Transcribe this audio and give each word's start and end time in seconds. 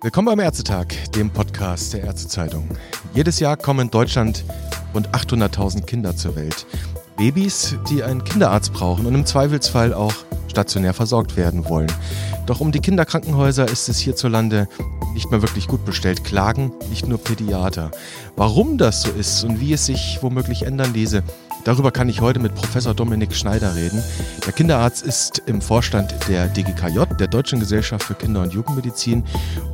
Willkommen 0.00 0.26
beim 0.26 0.40
Ärztetag, 0.40 0.86
dem 1.14 1.30
Podcast 1.30 1.92
der 1.92 2.04
Ärztezeitung. 2.04 2.68
Jedes 3.14 3.38
Jahr 3.38 3.56
kommen 3.56 3.80
in 3.80 3.90
Deutschland 3.90 4.44
rund 4.94 5.08
800.000 5.10 5.84
Kinder 5.84 6.16
zur 6.16 6.36
Welt. 6.36 6.66
Babys, 7.16 7.76
die 7.88 8.02
einen 8.02 8.24
Kinderarzt 8.24 8.72
brauchen 8.72 9.06
und 9.06 9.14
im 9.14 9.26
Zweifelsfall 9.26 9.94
auch 9.94 10.14
stationär 10.48 10.94
versorgt 10.94 11.36
werden 11.36 11.68
wollen. 11.68 11.92
Doch 12.46 12.60
um 12.60 12.72
die 12.72 12.80
Kinderkrankenhäuser 12.80 13.68
ist 13.68 13.88
es 13.88 13.98
hierzulande 13.98 14.68
nicht 15.14 15.30
mehr 15.30 15.42
wirklich 15.42 15.68
gut 15.68 15.84
bestellt. 15.84 16.24
Klagen 16.24 16.72
nicht 16.90 17.06
nur 17.06 17.18
Pädiater. 17.18 17.90
Warum 18.36 18.78
das 18.78 19.02
so 19.02 19.10
ist 19.10 19.44
und 19.44 19.60
wie 19.60 19.72
es 19.72 19.86
sich 19.86 20.18
womöglich 20.22 20.62
ändern 20.62 20.94
ließe, 20.94 21.22
Darüber 21.64 21.92
kann 21.92 22.08
ich 22.08 22.20
heute 22.20 22.40
mit 22.40 22.54
Professor 22.56 22.92
Dominik 22.92 23.34
Schneider 23.34 23.76
reden. 23.76 24.02
Der 24.44 24.52
Kinderarzt 24.52 25.06
ist 25.06 25.42
im 25.46 25.62
Vorstand 25.62 26.12
der 26.28 26.48
DGKJ, 26.48 27.04
der 27.20 27.28
Deutschen 27.28 27.60
Gesellschaft 27.60 28.04
für 28.04 28.14
Kinder- 28.14 28.42
und 28.42 28.52
Jugendmedizin, 28.52 29.22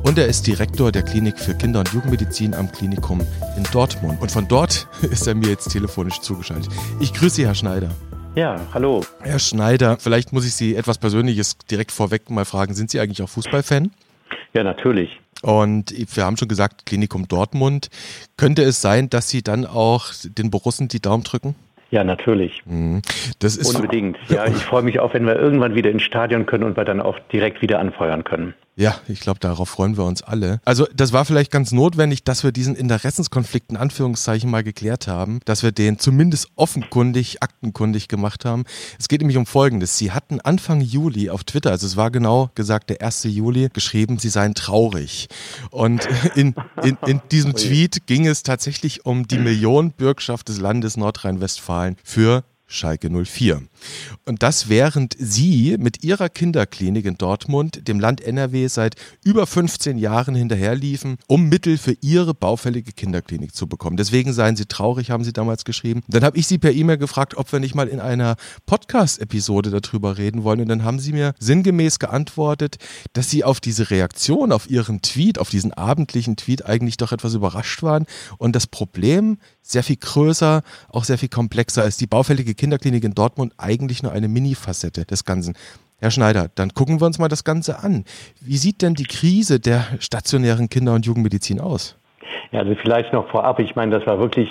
und 0.03 0.19
er 0.19 0.27
ist 0.27 0.45
Direktor 0.45 0.91
der 0.91 1.01
Klinik 1.01 1.39
für 1.39 1.55
Kinder- 1.55 1.79
und 1.79 1.91
Jugendmedizin 1.91 2.53
am 2.53 2.71
Klinikum 2.71 3.21
in 3.57 3.63
Dortmund. 3.71 4.21
Und 4.21 4.31
von 4.31 4.47
dort 4.47 4.87
ist 5.09 5.25
er 5.25 5.33
mir 5.33 5.49
jetzt 5.49 5.71
telefonisch 5.71 6.19
zugeschaltet. 6.19 6.71
Ich 6.99 7.11
grüße 7.11 7.37
Sie, 7.37 7.47
Herr 7.47 7.55
Schneider. 7.55 7.89
Ja, 8.35 8.59
hallo. 8.71 9.03
Herr 9.21 9.39
Schneider, 9.39 9.97
vielleicht 9.99 10.31
muss 10.31 10.45
ich 10.45 10.53
Sie 10.53 10.75
etwas 10.75 10.99
Persönliches 10.99 11.57
direkt 11.71 11.91
vorweg 11.91 12.29
mal 12.29 12.45
fragen. 12.45 12.75
Sind 12.75 12.91
Sie 12.91 12.99
eigentlich 12.99 13.23
auch 13.23 13.29
Fußballfan? 13.29 13.91
Ja, 14.53 14.63
natürlich. 14.63 15.19
Und 15.41 15.93
wir 16.15 16.25
haben 16.25 16.37
schon 16.37 16.47
gesagt, 16.47 16.85
Klinikum 16.85 17.27
Dortmund. 17.27 17.89
Könnte 18.37 18.61
es 18.63 18.81
sein, 18.81 19.09
dass 19.09 19.29
Sie 19.29 19.41
dann 19.41 19.65
auch 19.65 20.07
den 20.23 20.51
Borussen 20.51 20.87
die 20.89 21.01
Daumen 21.01 21.23
drücken? 21.23 21.55
Ja, 21.91 22.03
natürlich. 22.03 22.61
Mhm. 22.65 23.01
Das 23.39 23.55
ist 23.55 23.75
Unbedingt. 23.75 24.17
Ja, 24.29 24.45
ich 24.45 24.63
freue 24.63 24.83
mich 24.83 24.99
auch, 24.99 25.13
wenn 25.13 25.25
wir 25.25 25.35
irgendwann 25.35 25.75
wieder 25.75 25.89
ins 25.89 26.03
Stadion 26.03 26.45
können 26.45 26.63
und 26.63 26.77
wir 26.77 26.85
dann 26.85 27.01
auch 27.01 27.17
direkt 27.31 27.61
wieder 27.61 27.79
anfeuern 27.79 28.23
können. 28.23 28.53
Ja, 28.75 28.95
ich 29.09 29.19
glaube, 29.19 29.39
darauf 29.39 29.67
freuen 29.67 29.97
wir 29.97 30.05
uns 30.05 30.21
alle. 30.21 30.61
Also 30.63 30.87
das 30.95 31.11
war 31.11 31.25
vielleicht 31.25 31.51
ganz 31.51 31.73
notwendig, 31.73 32.23
dass 32.23 32.45
wir 32.45 32.53
diesen 32.53 32.75
Interessenskonflikt 32.75 33.71
in 33.71 33.77
Anführungszeichen 33.77 34.49
mal 34.49 34.63
geklärt 34.63 35.05
haben, 35.07 35.41
dass 35.43 35.63
wir 35.63 35.73
den 35.73 35.99
zumindest 35.99 36.47
offenkundig, 36.55 37.43
aktenkundig 37.43 38.07
gemacht 38.07 38.45
haben. 38.45 38.63
Es 38.97 39.09
geht 39.09 39.19
nämlich 39.19 39.35
um 39.35 39.45
Folgendes. 39.45 39.97
Sie 39.97 40.13
hatten 40.13 40.39
Anfang 40.39 40.79
Juli 40.79 41.29
auf 41.29 41.43
Twitter, 41.43 41.71
also 41.71 41.85
es 41.85 41.97
war 41.97 42.09
genau 42.09 42.51
gesagt 42.55 42.89
der 42.89 43.01
1. 43.01 43.23
Juli, 43.25 43.67
geschrieben, 43.73 44.17
sie 44.17 44.29
seien 44.29 44.55
traurig. 44.55 45.27
Und 45.71 46.07
in, 46.35 46.55
in, 46.81 46.97
in 47.05 47.21
diesem 47.31 47.55
Tweet 47.55 48.07
ging 48.07 48.27
es 48.27 48.43
tatsächlich 48.43 49.05
um 49.05 49.27
die 49.27 49.39
Millionenbürgschaft 49.39 50.47
des 50.47 50.59
Landes 50.59 50.95
Nordrhein-Westfalen 50.95 51.97
für 52.03 52.43
Schalke 52.71 53.09
04. 53.09 53.63
Und 54.25 54.43
das 54.43 54.69
während 54.69 55.15
Sie 55.17 55.75
mit 55.79 56.03
Ihrer 56.03 56.29
Kinderklinik 56.29 57.05
in 57.05 57.17
Dortmund 57.17 57.87
dem 57.87 57.99
Land 57.99 58.21
NRW 58.21 58.67
seit 58.67 58.95
über 59.23 59.47
15 59.47 59.97
Jahren 59.97 60.35
hinterherliefen, 60.35 61.17
um 61.27 61.49
Mittel 61.49 61.79
für 61.79 61.95
Ihre 62.01 62.35
baufällige 62.35 62.91
Kinderklinik 62.91 63.55
zu 63.55 63.67
bekommen. 63.67 63.97
Deswegen 63.97 64.33
seien 64.33 64.55
Sie 64.55 64.67
traurig, 64.67 65.09
haben 65.09 65.23
Sie 65.23 65.33
damals 65.33 65.65
geschrieben. 65.65 66.03
Dann 66.07 66.23
habe 66.23 66.37
ich 66.37 66.45
Sie 66.45 66.59
per 66.59 66.71
E-Mail 66.71 66.99
gefragt, 66.99 67.35
ob 67.35 67.51
wir 67.51 67.59
nicht 67.59 67.73
mal 67.73 67.87
in 67.87 67.99
einer 67.99 68.35
Podcast-Episode 68.67 69.71
darüber 69.71 70.19
reden 70.19 70.43
wollen. 70.43 70.61
Und 70.61 70.69
dann 70.69 70.83
haben 70.83 70.99
Sie 70.99 71.11
mir 71.11 71.33
sinngemäß 71.39 71.97
geantwortet, 71.97 72.77
dass 73.13 73.31
Sie 73.31 73.43
auf 73.43 73.59
diese 73.59 73.89
Reaktion, 73.89 74.51
auf 74.51 74.69
Ihren 74.69 75.01
Tweet, 75.01 75.39
auf 75.39 75.49
diesen 75.49 75.73
abendlichen 75.73 76.35
Tweet 76.35 76.67
eigentlich 76.67 76.97
doch 76.97 77.11
etwas 77.11 77.33
überrascht 77.33 77.81
waren 77.81 78.05
und 78.37 78.55
das 78.55 78.67
Problem 78.67 79.39
sehr 79.61 79.83
viel 79.83 79.97
größer, 79.97 80.63
auch 80.89 81.03
sehr 81.03 81.17
viel 81.17 81.29
komplexer 81.29 81.85
ist. 81.85 82.01
Die 82.01 82.07
baufällige 82.07 82.55
Kinderklinik 82.59 83.05
in 83.05 83.15
Dortmund 83.15 83.53
eigentlich 83.57 84.03
nur 84.03 84.11
eine 84.11 84.27
Mini-Facette 84.27 85.05
des 85.05 85.23
Ganzen. 85.23 85.55
Herr 86.01 86.11
Schneider, 86.11 86.49
dann 86.55 86.73
gucken 86.73 86.99
wir 86.99 87.05
uns 87.05 87.17
mal 87.17 87.29
das 87.29 87.45
Ganze 87.45 87.79
an. 87.79 88.03
Wie 88.41 88.57
sieht 88.57 88.81
denn 88.81 88.95
die 88.95 89.05
Krise 89.05 89.61
der 89.61 89.85
stationären 89.99 90.67
Kinder- 90.67 90.93
und 90.93 91.05
Jugendmedizin 91.05 91.61
aus? 91.61 91.97
Ja, 92.51 92.59
also 92.59 92.75
vielleicht 92.75 93.13
noch 93.13 93.29
vorab. 93.29 93.59
Ich 93.59 93.77
meine, 93.77 93.97
das 93.97 94.05
war 94.05 94.19
wirklich, 94.19 94.49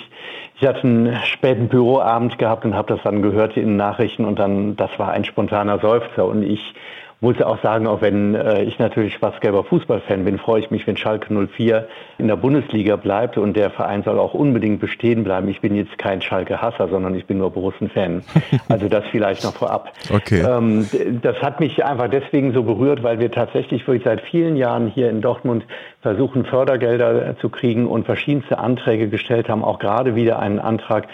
ich 0.59 0.67
hatte 0.67 0.81
einen 0.81 1.19
späten 1.25 1.67
Büroabend 1.67 2.39
gehabt 2.39 2.65
und 2.65 2.73
habe 2.73 2.95
das 2.95 3.03
dann 3.03 3.21
gehört 3.21 3.55
in 3.57 3.67
den 3.67 3.77
Nachrichten 3.77 4.25
und 4.25 4.39
dann, 4.39 4.75
das 4.75 4.89
war 4.97 5.11
ein 5.11 5.23
spontaner 5.23 5.79
Seufzer 5.79 6.25
und 6.25 6.41
ich 6.41 6.73
muss 7.21 7.41
auch 7.41 7.61
sagen, 7.61 7.85
auch 7.85 8.01
wenn 8.01 8.33
äh, 8.33 8.63
ich 8.63 8.79
natürlich 8.79 9.13
schwarz-gelber 9.15 9.63
Fußballfan 9.65 10.23
bin, 10.23 10.37
freue 10.37 10.61
ich 10.61 10.71
mich, 10.71 10.87
wenn 10.87 10.95
Schalke 10.95 11.33
04 11.33 11.87
in 12.17 12.27
der 12.27 12.37
Bundesliga 12.37 12.95
bleibt 12.95 13.37
und 13.37 13.57
der 13.57 13.69
Verein 13.69 14.03
soll 14.03 14.19
auch 14.19 14.33
unbedingt 14.33 14.79
bestehen 14.79 15.23
bleiben. 15.23 15.49
Ich 15.49 15.59
bin 15.59 15.75
jetzt 15.75 15.97
kein 15.97 16.21
Schalke-Hasser, 16.21 16.87
sondern 16.87 17.15
ich 17.15 17.25
bin 17.25 17.37
nur 17.37 17.51
Borussen-Fan. 17.51 18.23
Also 18.67 18.87
das 18.87 19.03
vielleicht 19.11 19.43
noch 19.43 19.53
vorab. 19.53 19.91
Okay. 20.13 20.41
Ähm, 20.41 20.87
das 21.21 21.41
hat 21.41 21.59
mich 21.59 21.83
einfach 21.83 22.07
deswegen 22.07 22.53
so 22.53 22.63
berührt, 22.63 23.03
weil 23.03 23.19
wir 23.19 23.31
tatsächlich 23.31 23.85
wirklich 23.87 24.03
seit 24.03 24.21
vielen 24.21 24.55
Jahren 24.55 24.87
hier 24.87 25.09
in 25.09 25.21
Dortmund 25.21 25.65
versuchen, 26.01 26.45
Fördergelder 26.45 27.35
zu 27.39 27.49
kriegen 27.49 27.87
und 27.87 28.05
verschiedenste 28.05 28.59
Anträge 28.59 29.09
gestellt 29.09 29.49
haben, 29.49 29.63
auch 29.63 29.79
gerade 29.79 30.15
wieder 30.15 30.39
einen 30.39 30.59
Antrag 30.59 31.05
äh, 31.05 31.07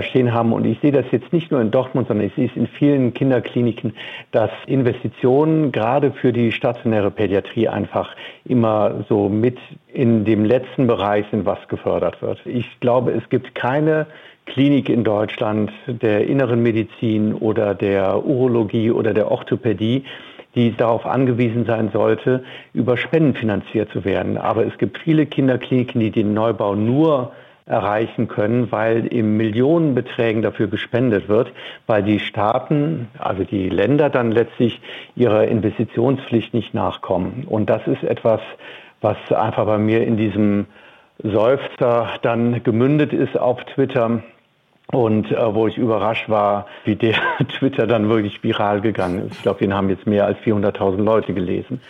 stehen 0.00 0.32
haben. 0.32 0.52
Und 0.52 0.64
ich 0.64 0.80
sehe 0.80 0.92
das 0.92 1.04
jetzt 1.10 1.32
nicht 1.32 1.50
nur 1.50 1.60
in 1.60 1.70
Dortmund, 1.70 2.08
sondern 2.08 2.26
ich 2.26 2.34
sehe 2.34 2.46
es 2.46 2.56
in 2.56 2.66
vielen 2.66 3.12
Kinderkliniken, 3.12 3.92
dass 4.32 4.50
Investitionen 4.66 5.72
gerade 5.72 6.12
für 6.12 6.32
die 6.32 6.52
stationäre 6.52 7.10
Pädiatrie 7.10 7.68
einfach 7.68 8.16
immer 8.44 9.04
so 9.08 9.28
mit 9.28 9.58
in 9.92 10.24
dem 10.24 10.44
letzten 10.44 10.86
Bereich 10.86 11.26
sind, 11.30 11.44
was 11.44 11.58
gefördert 11.68 12.22
wird. 12.22 12.40
Ich 12.46 12.80
glaube, 12.80 13.12
es 13.12 13.28
gibt 13.28 13.54
keine 13.54 14.06
Klinik 14.46 14.88
in 14.88 15.04
Deutschland 15.04 15.70
der 15.86 16.26
inneren 16.26 16.62
Medizin 16.62 17.34
oder 17.34 17.74
der 17.74 18.24
Urologie 18.24 18.90
oder 18.90 19.14
der 19.14 19.30
Orthopädie, 19.30 20.04
die 20.54 20.74
darauf 20.76 21.04
angewiesen 21.06 21.64
sein 21.66 21.90
sollte, 21.92 22.44
über 22.72 22.96
Spenden 22.96 23.34
finanziert 23.34 23.90
zu 23.90 24.04
werden. 24.04 24.38
Aber 24.38 24.66
es 24.66 24.76
gibt 24.78 24.98
viele 24.98 25.26
Kinderkliniken, 25.26 26.00
die 26.00 26.10
den 26.10 26.32
Neubau 26.32 26.74
nur 26.74 27.32
erreichen 27.66 28.28
können, 28.28 28.70
weil 28.70 29.06
im 29.06 29.36
Millionenbeträgen 29.36 30.42
dafür 30.42 30.66
gespendet 30.66 31.28
wird, 31.28 31.50
weil 31.86 32.02
die 32.02 32.20
Staaten, 32.20 33.08
also 33.18 33.44
die 33.44 33.70
Länder 33.70 34.10
dann 34.10 34.32
letztlich 34.32 34.80
ihrer 35.16 35.48
Investitionspflicht 35.48 36.52
nicht 36.52 36.74
nachkommen. 36.74 37.44
Und 37.48 37.70
das 37.70 37.86
ist 37.86 38.02
etwas, 38.02 38.40
was 39.00 39.16
einfach 39.32 39.64
bei 39.64 39.78
mir 39.78 40.06
in 40.06 40.16
diesem 40.16 40.66
Seufzer 41.22 42.10
dann 42.22 42.62
gemündet 42.62 43.12
ist 43.12 43.38
auf 43.38 43.64
Twitter 43.64 44.22
und 44.88 45.30
äh, 45.32 45.54
wo 45.54 45.66
ich 45.66 45.78
überrascht 45.78 46.28
war, 46.28 46.66
wie 46.84 46.96
der 46.96 47.14
Twitter 47.58 47.86
dann 47.86 48.08
wirklich 48.10 48.42
viral 48.42 48.82
gegangen 48.82 49.26
ist. 49.26 49.36
Ich 49.36 49.42
glaube, 49.42 49.60
den 49.60 49.72
haben 49.72 49.88
jetzt 49.88 50.06
mehr 50.06 50.26
als 50.26 50.38
400.000 50.38 51.02
Leute 51.02 51.32
gelesen. 51.32 51.80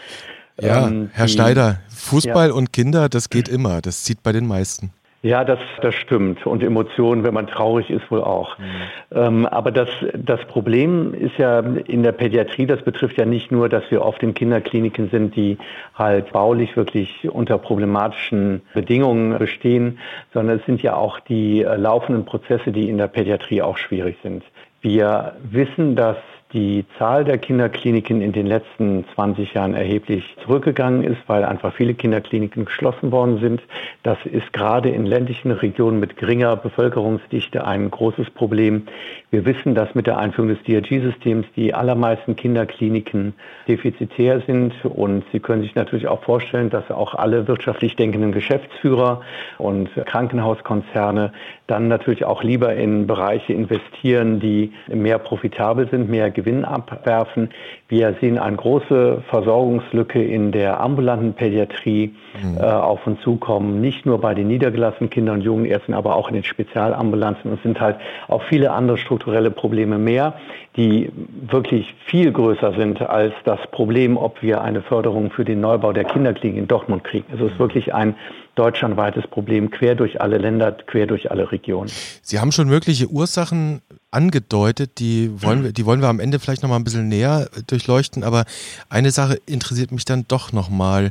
Ja, 0.61 0.87
ähm, 0.87 1.11
Herr 1.13 1.27
die, 1.27 1.33
Schneider, 1.33 1.81
Fußball 1.89 2.49
ja. 2.49 2.55
und 2.55 2.73
Kinder, 2.73 3.09
das 3.09 3.29
geht 3.29 3.49
immer. 3.49 3.81
Das 3.81 4.05
zieht 4.05 4.23
bei 4.23 4.31
den 4.31 4.47
meisten. 4.47 4.93
Ja, 5.25 5.43
das, 5.43 5.59
das 5.81 5.95
stimmt. 5.95 6.47
Und 6.47 6.63
Emotionen, 6.63 7.25
wenn 7.25 7.33
man 7.33 7.47
traurig 7.47 7.89
ist, 7.89 8.11
wohl 8.11 8.21
auch. 8.21 8.59
Mhm. 8.59 8.65
Ähm, 9.11 9.47
aber 9.47 9.71
das, 9.71 9.89
das 10.13 10.45
Problem 10.45 11.15
ist 11.15 11.39
ja 11.39 11.61
in 11.61 12.03
der 12.03 12.13
Pädiatrie, 12.13 12.67
das 12.67 12.83
betrifft 12.83 13.17
ja 13.17 13.25
nicht 13.25 13.51
nur, 13.51 13.71
dass 13.71 13.91
wir 13.91 14.03
oft 14.03 14.23
in 14.23 14.35
Kinderkliniken 14.35 15.09
sind, 15.09 15.35
die 15.35 15.57
halt 15.95 16.31
baulich 16.33 16.77
wirklich 16.77 17.27
unter 17.31 17.57
problematischen 17.57 18.61
Bedingungen 18.75 19.39
bestehen, 19.39 19.99
sondern 20.35 20.59
es 20.59 20.67
sind 20.67 20.83
ja 20.83 20.95
auch 20.95 21.19
die 21.21 21.63
äh, 21.63 21.75
laufenden 21.75 22.27
Prozesse, 22.27 22.71
die 22.71 22.91
in 22.91 22.99
der 22.99 23.09
Pädiatrie 23.09 23.63
auch 23.63 23.79
schwierig 23.79 24.19
sind. 24.23 24.45
Wir 24.83 25.37
wissen, 25.43 25.97
dass 25.97 26.19
die 26.55 26.85
Zahl 26.99 27.25
der 27.25 27.39
Kinderkliniken 27.39 28.23
in 28.23 28.31
den 28.31 28.47
letzten 28.47 29.05
20 29.15 29.55
Jahren 29.55 29.75
erheblich 29.75 30.25
zurückgegangen 30.45 31.03
ist, 31.03 31.19
weil 31.27 31.45
einfach 31.45 31.75
viele 31.75 31.95
Kinderkliniken 31.95 32.65
geschlossen 32.65 33.11
worden 33.11 33.41
sind. 33.41 33.61
Das 34.05 34.19
ist 34.25 34.53
gerade 34.53 34.89
in 34.89 35.05
ländlichen 35.05 35.51
Regionen 35.51 35.99
mit 35.99 36.17
geringer 36.17 36.55
Bevölkerungsdichte 36.55 37.67
ein 37.67 37.91
großes 37.91 38.31
Problem. 38.31 38.87
Wir 39.33 39.45
wissen, 39.45 39.75
dass 39.75 39.97
mit 39.97 40.07
der 40.07 40.19
Einführung 40.19 40.49
des 40.49 40.63
DRG-Systems 40.63 41.47
die 41.57 41.75
allermeisten 41.75 42.37
Kinderkliniken 42.37 43.35
defizitär 43.67 44.41
sind 44.47 44.73
und 44.85 45.25
Sie 45.33 45.41
können 45.41 45.63
sich 45.63 45.75
natürlich 45.75 46.07
auch 46.07 46.23
vorstellen, 46.23 46.71
dass 46.71 46.89
auch 46.89 47.15
alle 47.15 47.49
wirtschaftlich 47.49 47.97
denkenden 47.97 48.31
Geschäftsführer 48.31 49.23
und 49.59 49.91
Krankenhauskonzerne 50.07 51.33
dann 51.67 51.89
natürlich 51.89 52.25
auch 52.25 52.43
lieber 52.43 52.75
in 52.75 53.07
Bereiche 53.07 53.55
investieren, 53.55 54.39
die 54.39 54.73
mehr 54.89 55.19
profitabel 55.19 55.89
sind, 55.89 56.11
mehr 56.11 56.31
Gewinn 56.31 56.65
abwerfen. 56.65 57.51
Wir 57.89 58.15
sehen 58.21 58.39
eine 58.39 58.57
große 58.57 59.23
Versorgungslücke 59.31 60.23
in 60.23 60.53
der 60.53 60.81
ambulanten 60.81 61.33
Pädiatrie 61.33 62.15
mhm. 62.43 62.59
äh, 62.59 62.65
auf 62.65 63.07
uns 63.07 63.21
zukommen, 63.23 63.81
nicht 63.81 64.05
nur 64.05 64.21
bei 64.21 64.35
den 64.35 64.49
niedergelassenen 64.49 65.09
Kindern 65.09 65.37
und 65.37 65.41
Jugendärzten, 65.43 65.95
aber 65.95 66.17
auch 66.17 66.29
in 66.29 66.35
den 66.35 66.45
Spezialambulanzen. 66.45 67.51
Und 67.51 67.57
es 67.57 67.63
sind 67.63 67.81
halt 67.81 67.97
auch 68.29 68.43
viele 68.43 68.73
andere 68.73 68.99
strukturelle 68.99 69.51
Probleme 69.51 69.99
mehr, 69.99 70.35
die 70.77 71.11
wirklich 71.49 71.95
viel 72.05 72.33
größer 72.33 72.75
sind 72.75 73.01
als 73.01 73.33
das 73.45 73.61
Problem, 73.71 74.17
ob 74.17 74.43
wir 74.43 74.61
eine 74.61 74.83
Förderung 74.83 75.31
für 75.31 75.45
den 75.45 75.61
Neubau 75.61 75.93
der 75.93 76.05
Kinderklinik 76.05 76.59
in 76.59 76.69
Dortmund 76.69 77.05
kriegen. 77.05 77.27
Also 77.33 77.47
es 77.47 77.53
ist 77.53 77.59
wirklich 77.59 77.95
ein 77.95 78.17
deutschlandweites 78.55 79.27
Problem, 79.29 79.71
quer 79.71 79.95
durch 79.95 80.21
alle 80.21 80.39
Länder, 80.39 80.73
quer 80.73 81.07
durch 81.07 81.31
alle 81.31 81.51
Regionen. 81.51 81.91
Sie 82.23 82.39
haben 82.39 82.53
schon 82.53 82.69
mögliche 82.69 83.09
Ursachen 83.09 83.83
angedeutet, 84.11 84.99
die 84.99 85.31
wollen 85.43 85.65
wir, 85.65 85.73
die 85.73 85.85
wollen 85.87 86.01
wir 86.01 86.09
am 86.09 86.21
Ende 86.21 86.39
vielleicht 86.39 86.63
noch 86.63 86.71
mal 86.71 86.77
ein 86.77 86.85
bisschen 86.85 87.09
näher 87.09 87.49
durchleuchten, 87.67 88.23
aber 88.23 88.45
eine 88.89 89.11
Sache 89.11 89.41
interessiert 89.47 89.91
mich 89.91 90.05
dann 90.05 90.25
doch 90.29 90.53
noch 90.53 90.71
mal. 90.71 91.11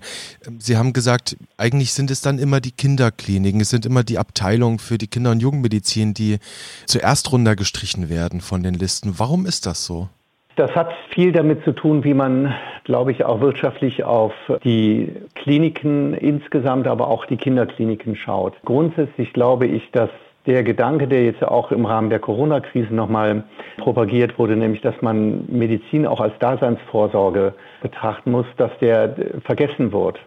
Sie 0.59 0.77
haben 0.77 0.93
gesagt, 0.93 1.35
eigentlich 1.57 1.93
sind 1.93 2.09
es 2.11 2.21
dann 2.21 2.39
immer 2.39 2.61
die 2.61 2.71
Kinderkliniken, 2.71 3.59
es 3.59 3.69
sind 3.69 3.85
immer 3.85 4.03
die 4.03 4.17
Abteilungen 4.17 4.79
für 4.79 4.97
die 4.97 5.07
Kinder- 5.07 5.31
und 5.31 5.41
Jugendmedizin, 5.41 6.13
die 6.13 6.39
zuerst 6.85 7.31
runtergestrichen 7.31 8.09
werden 8.09 8.39
von 8.39 8.63
den 8.63 8.73
Listen. 8.73 9.19
Warum 9.19 9.45
ist 9.45 9.65
das 9.65 9.85
so? 9.85 10.09
Das 10.55 10.71
hat 10.75 10.93
viel 11.09 11.31
damit 11.31 11.63
zu 11.63 11.71
tun, 11.71 12.03
wie 12.03 12.13
man, 12.13 12.53
glaube 12.83 13.11
ich, 13.11 13.25
auch 13.25 13.41
wirtschaftlich 13.41 14.03
auf 14.03 14.33
die 14.63 15.11
Kliniken 15.33 16.13
insgesamt, 16.13 16.87
aber 16.87 17.07
auch 17.07 17.25
die 17.25 17.37
Kinderkliniken 17.37 18.15
schaut. 18.15 18.53
Grundsätzlich 18.63 19.33
glaube 19.33 19.65
ich, 19.65 19.89
dass 19.91 20.09
der 20.45 20.63
Gedanke, 20.63 21.07
der 21.07 21.23
jetzt 21.23 21.43
auch 21.43 21.71
im 21.71 21.85
Rahmen 21.85 22.09
der 22.09 22.19
Corona-Krise 22.19 22.93
nochmal 22.93 23.43
propagiert 23.77 24.37
wurde, 24.37 24.55
nämlich 24.55 24.81
dass 24.81 25.01
man 25.01 25.45
Medizin 25.47 26.05
auch 26.05 26.19
als 26.19 26.37
Daseinsvorsorge 26.39 27.53
betrachten 27.81 28.31
muss, 28.31 28.45
dass 28.57 28.71
der 28.79 29.15
vergessen 29.45 29.91
wird. 29.91 30.19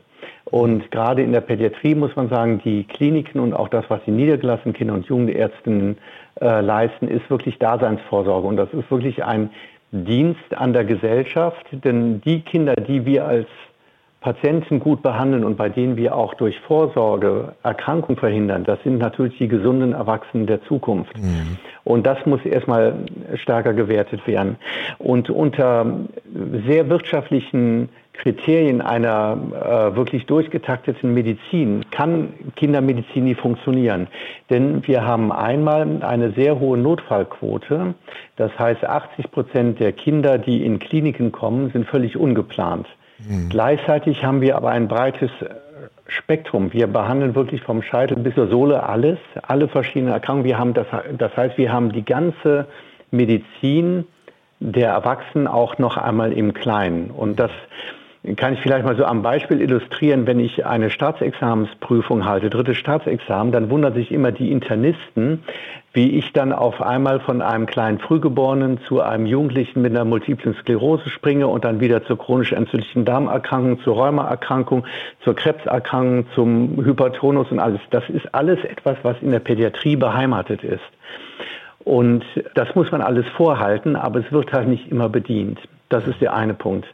Und 0.46 0.90
gerade 0.90 1.22
in 1.22 1.32
der 1.32 1.40
Pädiatrie 1.40 1.94
muss 1.94 2.14
man 2.16 2.28
sagen, 2.28 2.60
die 2.64 2.84
Kliniken 2.84 3.40
und 3.40 3.52
auch 3.52 3.68
das, 3.68 3.84
was 3.88 4.00
die 4.06 4.12
niedergelassenen 4.12 4.74
Kinder- 4.74 4.94
und 4.94 5.06
Jugendärzten 5.06 5.98
äh, 6.40 6.60
leisten, 6.60 7.08
ist 7.08 7.28
wirklich 7.28 7.58
Daseinsvorsorge. 7.58 8.46
Und 8.46 8.56
das 8.56 8.72
ist 8.72 8.88
wirklich 8.90 9.24
ein 9.24 9.50
Dienst 10.04 10.56
an 10.56 10.72
der 10.72 10.84
Gesellschaft, 10.84 11.66
denn 11.70 12.20
die 12.20 12.40
Kinder, 12.40 12.74
die 12.74 13.04
wir 13.04 13.26
als 13.26 13.46
Patienten 14.20 14.80
gut 14.80 15.02
behandeln 15.02 15.44
und 15.44 15.56
bei 15.56 15.68
denen 15.68 15.96
wir 15.96 16.16
auch 16.16 16.34
durch 16.34 16.58
Vorsorge 16.60 17.54
Erkrankungen 17.62 18.18
verhindern, 18.18 18.64
das 18.64 18.82
sind 18.82 18.98
natürlich 18.98 19.38
die 19.38 19.46
gesunden 19.46 19.92
Erwachsenen 19.92 20.46
der 20.46 20.62
Zukunft. 20.64 21.16
Mhm. 21.16 21.58
Und 21.84 22.06
das 22.06 22.26
muss 22.26 22.44
erstmal 22.44 22.94
stärker 23.36 23.72
gewertet 23.72 24.26
werden. 24.26 24.56
Und 24.98 25.30
unter 25.30 26.00
sehr 26.66 26.88
wirtschaftlichen 26.88 27.88
Kriterien 28.18 28.80
einer 28.80 29.36
äh, 29.52 29.96
wirklich 29.96 30.26
durchgetakteten 30.26 31.12
Medizin 31.14 31.84
kann 31.90 32.32
Kindermedizin 32.56 33.24
nie 33.24 33.34
funktionieren. 33.34 34.08
Denn 34.50 34.86
wir 34.86 35.06
haben 35.06 35.32
einmal 35.32 36.02
eine 36.02 36.32
sehr 36.32 36.58
hohe 36.58 36.78
Notfallquote. 36.78 37.94
Das 38.36 38.58
heißt, 38.58 38.84
80 38.84 39.30
Prozent 39.30 39.80
der 39.80 39.92
Kinder, 39.92 40.38
die 40.38 40.64
in 40.64 40.78
Kliniken 40.78 41.32
kommen, 41.32 41.70
sind 41.70 41.86
völlig 41.86 42.16
ungeplant. 42.16 42.86
Mhm. 43.18 43.48
Gleichzeitig 43.48 44.24
haben 44.24 44.40
wir 44.40 44.56
aber 44.56 44.70
ein 44.70 44.88
breites 44.88 45.30
äh, 45.40 45.48
Spektrum. 46.08 46.72
Wir 46.72 46.86
behandeln 46.86 47.34
wirklich 47.34 47.62
vom 47.62 47.82
Scheitel 47.82 48.16
bis 48.16 48.34
zur 48.34 48.48
Sohle 48.48 48.82
alles, 48.82 49.18
alle 49.42 49.68
verschiedenen 49.68 50.12
Erkrankungen. 50.12 50.46
Wir 50.46 50.58
haben 50.58 50.74
das, 50.74 50.86
das 51.16 51.36
heißt, 51.36 51.58
wir 51.58 51.72
haben 51.72 51.92
die 51.92 52.04
ganze 52.04 52.66
Medizin 53.10 54.04
der 54.60 54.90
Erwachsenen 54.90 55.46
auch 55.46 55.78
noch 55.78 55.96
einmal 55.96 56.32
im 56.32 56.54
Kleinen. 56.54 57.10
Und 57.10 57.38
das 57.38 57.50
kann 58.34 58.54
ich 58.54 58.60
vielleicht 58.60 58.84
mal 58.84 58.96
so 58.96 59.04
am 59.04 59.22
Beispiel 59.22 59.60
illustrieren, 59.60 60.26
wenn 60.26 60.40
ich 60.40 60.66
eine 60.66 60.90
Staatsexamensprüfung 60.90 62.24
halte, 62.24 62.50
drittes 62.50 62.76
Staatsexamen, 62.76 63.52
dann 63.52 63.70
wundern 63.70 63.94
sich 63.94 64.10
immer 64.10 64.32
die 64.32 64.50
Internisten, 64.50 65.44
wie 65.92 66.18
ich 66.18 66.32
dann 66.32 66.52
auf 66.52 66.82
einmal 66.82 67.20
von 67.20 67.40
einem 67.40 67.66
kleinen 67.66 68.00
Frühgeborenen 68.00 68.80
zu 68.88 69.00
einem 69.00 69.26
Jugendlichen 69.26 69.80
mit 69.80 69.92
einer 69.92 70.04
multiplen 70.04 70.54
Sklerose 70.54 71.08
springe 71.08 71.46
und 71.46 71.64
dann 71.64 71.80
wieder 71.80 72.04
zur 72.04 72.18
chronisch 72.18 72.52
entzündlichen 72.52 73.04
Darmerkrankung, 73.04 73.80
zur 73.80 73.94
Rheumaerkrankung, 73.94 74.84
zur 75.22 75.36
Krebserkrankung, 75.36 76.26
zum 76.34 76.84
Hypertonus 76.84 77.50
und 77.52 77.60
alles. 77.60 77.80
Das 77.90 78.08
ist 78.10 78.34
alles 78.34 78.62
etwas, 78.64 78.96
was 79.02 79.16
in 79.22 79.30
der 79.30 79.40
Pädiatrie 79.40 79.96
beheimatet 79.96 80.64
ist. 80.64 80.84
Und 81.84 82.24
das 82.54 82.74
muss 82.74 82.90
man 82.90 83.00
alles 83.00 83.26
vorhalten, 83.36 83.94
aber 83.94 84.18
es 84.18 84.32
wird 84.32 84.52
halt 84.52 84.66
nicht 84.66 84.90
immer 84.90 85.08
bedient. 85.08 85.60
Das 85.88 86.06
ist 86.08 86.20
der 86.20 86.34
eine 86.34 86.54
Punkt. 86.54 86.86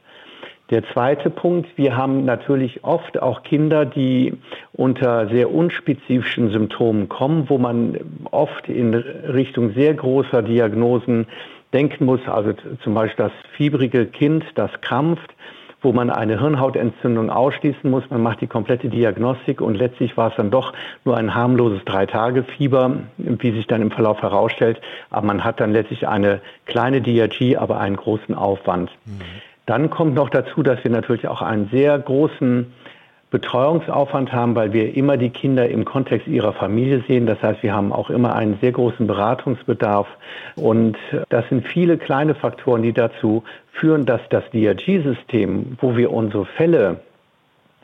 Der 0.71 0.85
zweite 0.93 1.29
Punkt, 1.29 1.69
wir 1.77 1.97
haben 1.97 2.25
natürlich 2.25 2.83
oft 2.83 3.21
auch 3.21 3.43
Kinder, 3.43 3.85
die 3.85 4.35
unter 4.73 5.29
sehr 5.29 5.53
unspezifischen 5.53 6.51
Symptomen 6.51 7.09
kommen, 7.09 7.51
wo 7.51 7.59
man 7.59 7.99
oft 8.31 8.69
in 8.69 8.95
Richtung 8.95 9.75
sehr 9.75 9.93
großer 9.95 10.43
Diagnosen 10.43 11.27
denken 11.73 12.05
muss, 12.05 12.21
also 12.27 12.53
zum 12.83 12.95
Beispiel 12.95 13.27
das 13.27 13.33
fiebrige 13.57 14.07
Kind, 14.07 14.45
das 14.55 14.71
krampft, 14.81 15.35
wo 15.83 15.93
man 15.93 16.11
eine 16.11 16.39
Hirnhautentzündung 16.39 17.29
ausschließen 17.29 17.91
muss. 17.91 18.09
Man 18.09 18.23
macht 18.23 18.41
die 18.41 18.47
komplette 18.47 18.89
Diagnostik 18.89 19.61
und 19.61 19.75
letztlich 19.75 20.17
war 20.17 20.31
es 20.31 20.37
dann 20.37 20.51
doch 20.51 20.73
nur 21.05 21.17
ein 21.17 21.35
harmloses 21.35 21.85
Drei-Tage-Fieber, 21.85 22.99
wie 23.19 23.51
sich 23.51 23.67
dann 23.67 23.83
im 23.83 23.91
Verlauf 23.91 24.23
herausstellt. 24.23 24.81
Aber 25.11 25.27
man 25.27 25.45
hat 25.45 25.61
dann 25.61 25.73
letztlich 25.73 26.07
eine 26.07 26.41
kleine 26.67 27.03
DRG, 27.03 27.57
aber 27.57 27.81
einen 27.81 27.97
großen 27.97 28.35
Aufwand. 28.35 28.91
Mhm. 29.05 29.21
Dann 29.67 29.91
kommt 29.91 30.15
noch 30.15 30.31
dazu, 30.31 30.63
dass 30.63 30.83
wir 30.83 30.91
natürlich 30.91 31.29
auch 31.29 31.43
einen 31.43 31.69
sehr 31.71 31.99
großen 31.99 32.73
Betreuungsaufwand 33.31 34.33
haben, 34.33 34.55
weil 34.55 34.75
wir 34.75 34.95
immer 34.95 35.17
die 35.17 35.31
Kinder 35.31 35.69
im 35.69 35.87
Kontext 35.87 36.29
ihrer 36.29 36.53
Familie 36.53 37.03
sehen. 37.09 37.27
Das 37.27 37.43
heißt, 37.43 37.63
wir 37.63 37.73
haben 37.73 37.91
auch 37.91 38.11
immer 38.11 38.35
einen 38.35 38.59
sehr 38.61 38.73
großen 38.73 39.07
Beratungsbedarf. 39.07 40.07
Und 40.57 40.99
das 41.31 41.49
sind 41.49 41.67
viele 41.67 41.97
kleine 41.97 42.35
Faktoren, 42.35 42.83
die 42.83 42.93
dazu 42.93 43.43
führen, 43.73 44.05
dass 44.05 44.21
das 44.29 44.45
DRG-System, 44.53 45.79
wo 45.81 45.97
wir 45.97 46.13
unsere 46.13 46.45
Fälle 46.45 47.01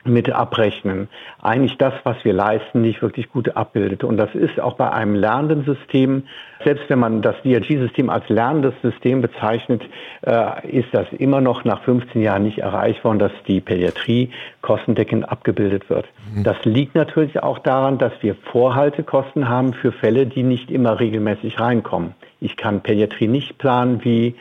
mit 0.09 0.31
abrechnen, 0.31 1.09
eigentlich 1.41 1.77
das, 1.79 1.95
was 2.05 2.17
wir 2.25 2.33
leisten, 2.33 2.81
nicht 2.81 3.03
wirklich 3.03 3.31
gut 3.31 3.57
abbildet. 3.57 4.05
Und 4.05 4.17
das 4.17 4.35
ist 4.35 4.61
auch 4.61 4.75
bei 4.75 4.91
einem 4.91 5.15
lernenden 5.15 5.65
System, 5.65 6.25
selbst 6.65 6.89
wenn 6.89 6.99
man 6.99 7.23
das 7.23 7.37
DRG-System 7.43 8.11
als 8.11 8.29
lernendes 8.29 8.75
System 8.83 9.23
bezeichnet, 9.23 9.83
äh, 10.23 10.69
ist 10.69 10.89
das 10.93 11.07
immer 11.13 11.41
noch 11.41 11.65
nach 11.65 11.83
15 11.83 12.21
Jahren 12.21 12.43
nicht 12.43 12.59
erreicht 12.59 13.05
worden, 13.05 13.19
dass 13.19 13.33
die 13.47 13.61
Pädiatrie 13.61 14.31
kostendeckend 14.63 15.29
abgebildet 15.29 15.89
wird. 15.89 16.07
Mhm. 16.35 16.45
Das 16.45 16.57
liegt 16.65 16.95
natürlich 16.95 17.43
auch 17.43 17.59
daran, 17.59 17.99
dass 17.99 18.13
wir 18.21 18.35
Vorhaltekosten 18.35 19.49
haben 19.49 19.73
für 19.73 19.93
Fälle, 19.93 20.27
die 20.27 20.43
nicht 20.43 20.71
immer 20.71 20.99
regelmäßig 20.99 21.61
reinkommen. 21.61 22.15
Ich 22.41 22.57
kann 22.57 22.83
Pädiatrie 22.83 23.29
nicht 23.29 23.59
planen 23.59 24.05
wie 24.05 24.35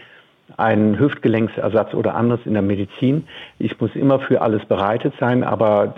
einen 0.58 1.00
Hüftgelenksersatz 1.00 1.94
oder 1.94 2.16
anderes 2.16 2.42
in 2.46 2.54
der 2.54 2.64
Medizin. 2.64 3.28
Ich 3.60 3.80
muss 3.80 3.92
immer 3.96 4.20
für 4.20 4.42
alles 4.42 4.66
bereitet 4.66 5.14
sein, 5.20 5.44
aber 5.44 5.94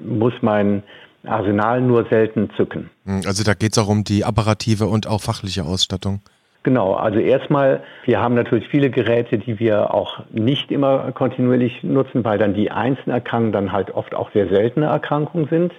muss 0.00 0.32
mein 0.40 0.82
Arsenal 1.26 1.80
nur 1.82 2.06
selten 2.08 2.50
zücken. 2.56 2.90
Hm, 3.04 3.22
also 3.26 3.44
da 3.44 3.54
geht 3.54 3.72
es 3.72 3.78
auch 3.78 3.88
um 3.88 4.04
die 4.04 4.24
apparative 4.24 4.86
und 4.86 5.06
auch 5.06 5.20
fachliche 5.20 5.64
Ausstattung. 5.64 6.20
Genau, 6.64 6.94
also 6.94 7.18
erstmal, 7.18 7.82
wir 8.04 8.20
haben 8.20 8.34
natürlich 8.34 8.66
viele 8.68 8.90
Geräte, 8.90 9.38
die 9.38 9.58
wir 9.58 9.94
auch 9.94 10.20
nicht 10.32 10.70
immer 10.70 11.12
kontinuierlich 11.12 11.82
nutzen, 11.82 12.24
weil 12.24 12.38
dann 12.38 12.52
die 12.52 12.70
einzelnen 12.70 13.14
Erkrankungen 13.14 13.52
dann 13.52 13.72
halt 13.72 13.92
oft 13.92 14.14
auch 14.14 14.32
sehr 14.32 14.48
seltene 14.48 14.86
Erkrankungen 14.86 15.48
sind. 15.48 15.72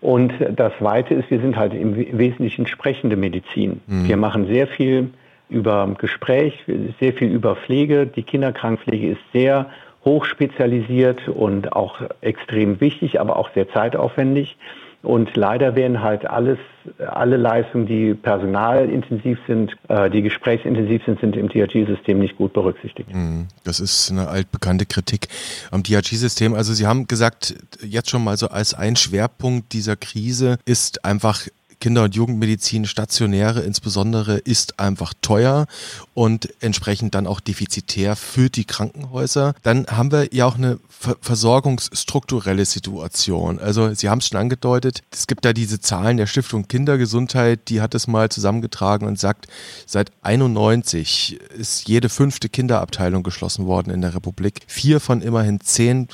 Und 0.00 0.32
das 0.56 0.72
Zweite 0.78 1.14
ist, 1.14 1.30
wir 1.30 1.40
sind 1.40 1.56
halt 1.56 1.72
im 1.72 1.96
Wesentlichen 1.96 2.66
sprechende 2.66 3.16
Medizin. 3.16 3.80
Mhm. 3.86 4.08
Wir 4.08 4.16
machen 4.16 4.48
sehr 4.48 4.66
viel 4.66 5.10
über 5.52 5.94
Gespräch, 5.98 6.64
sehr 7.00 7.12
viel 7.12 7.28
über 7.28 7.56
Pflege. 7.56 8.06
Die 8.06 8.22
Kinderkrankenpflege 8.22 9.12
ist 9.12 9.20
sehr 9.32 9.70
hoch 10.04 10.24
spezialisiert 10.24 11.28
und 11.28 11.72
auch 11.72 12.00
extrem 12.20 12.80
wichtig, 12.80 13.20
aber 13.20 13.36
auch 13.36 13.50
sehr 13.54 13.68
zeitaufwendig. 13.72 14.56
Und 15.02 15.36
leider 15.36 15.74
werden 15.74 16.00
halt 16.00 16.26
alles, 16.26 16.58
alle 16.98 17.36
Leistungen, 17.36 17.86
die 17.86 18.14
personalintensiv 18.14 19.36
sind, 19.48 19.76
äh, 19.88 20.08
die 20.08 20.22
gesprächsintensiv 20.22 21.04
sind, 21.04 21.20
sind 21.20 21.36
im 21.36 21.48
DRG-System 21.48 22.20
nicht 22.20 22.36
gut 22.36 22.52
berücksichtigt. 22.52 23.12
Mhm. 23.12 23.48
Das 23.64 23.80
ist 23.80 24.12
eine 24.12 24.28
altbekannte 24.28 24.86
Kritik 24.86 25.26
am 25.72 25.82
DRG-System. 25.82 26.54
Also 26.54 26.72
Sie 26.72 26.86
haben 26.86 27.08
gesagt, 27.08 27.56
jetzt 27.84 28.10
schon 28.10 28.22
mal 28.22 28.36
so 28.36 28.48
als 28.48 28.74
ein 28.74 28.94
Schwerpunkt 28.94 29.72
dieser 29.72 29.96
Krise 29.96 30.58
ist 30.66 31.04
einfach 31.04 31.48
Kinder- 31.82 32.04
und 32.04 32.14
Jugendmedizin, 32.14 32.86
stationäre 32.86 33.62
insbesondere, 33.62 34.38
ist 34.38 34.78
einfach 34.78 35.14
teuer 35.20 35.66
und 36.14 36.48
entsprechend 36.62 37.16
dann 37.16 37.26
auch 37.26 37.40
defizitär 37.40 38.14
für 38.14 38.50
die 38.50 38.64
Krankenhäuser. 38.64 39.54
Dann 39.64 39.88
haben 39.88 40.12
wir 40.12 40.32
ja 40.32 40.46
auch 40.46 40.54
eine 40.54 40.78
versorgungsstrukturelle 41.20 42.66
Situation. 42.66 43.58
Also 43.58 43.92
Sie 43.94 44.08
haben 44.08 44.18
es 44.18 44.28
schon 44.28 44.38
angedeutet, 44.38 45.02
es 45.10 45.26
gibt 45.26 45.44
da 45.44 45.52
diese 45.52 45.80
Zahlen 45.80 46.18
der 46.18 46.28
Stiftung 46.28 46.68
Kindergesundheit, 46.68 47.68
die 47.68 47.80
hat 47.80 47.96
es 47.96 48.06
mal 48.06 48.28
zusammengetragen 48.28 49.08
und 49.08 49.18
sagt, 49.18 49.48
seit 49.84 50.12
91 50.22 51.40
ist 51.58 51.88
jede 51.88 52.08
fünfte 52.08 52.48
Kinderabteilung 52.48 53.24
geschlossen 53.24 53.66
worden 53.66 53.90
in 53.90 54.02
der 54.02 54.14
Republik. 54.14 54.60
Vier 54.68 55.00
von 55.00 55.20
immerhin 55.20 55.58
zehn 55.58 56.06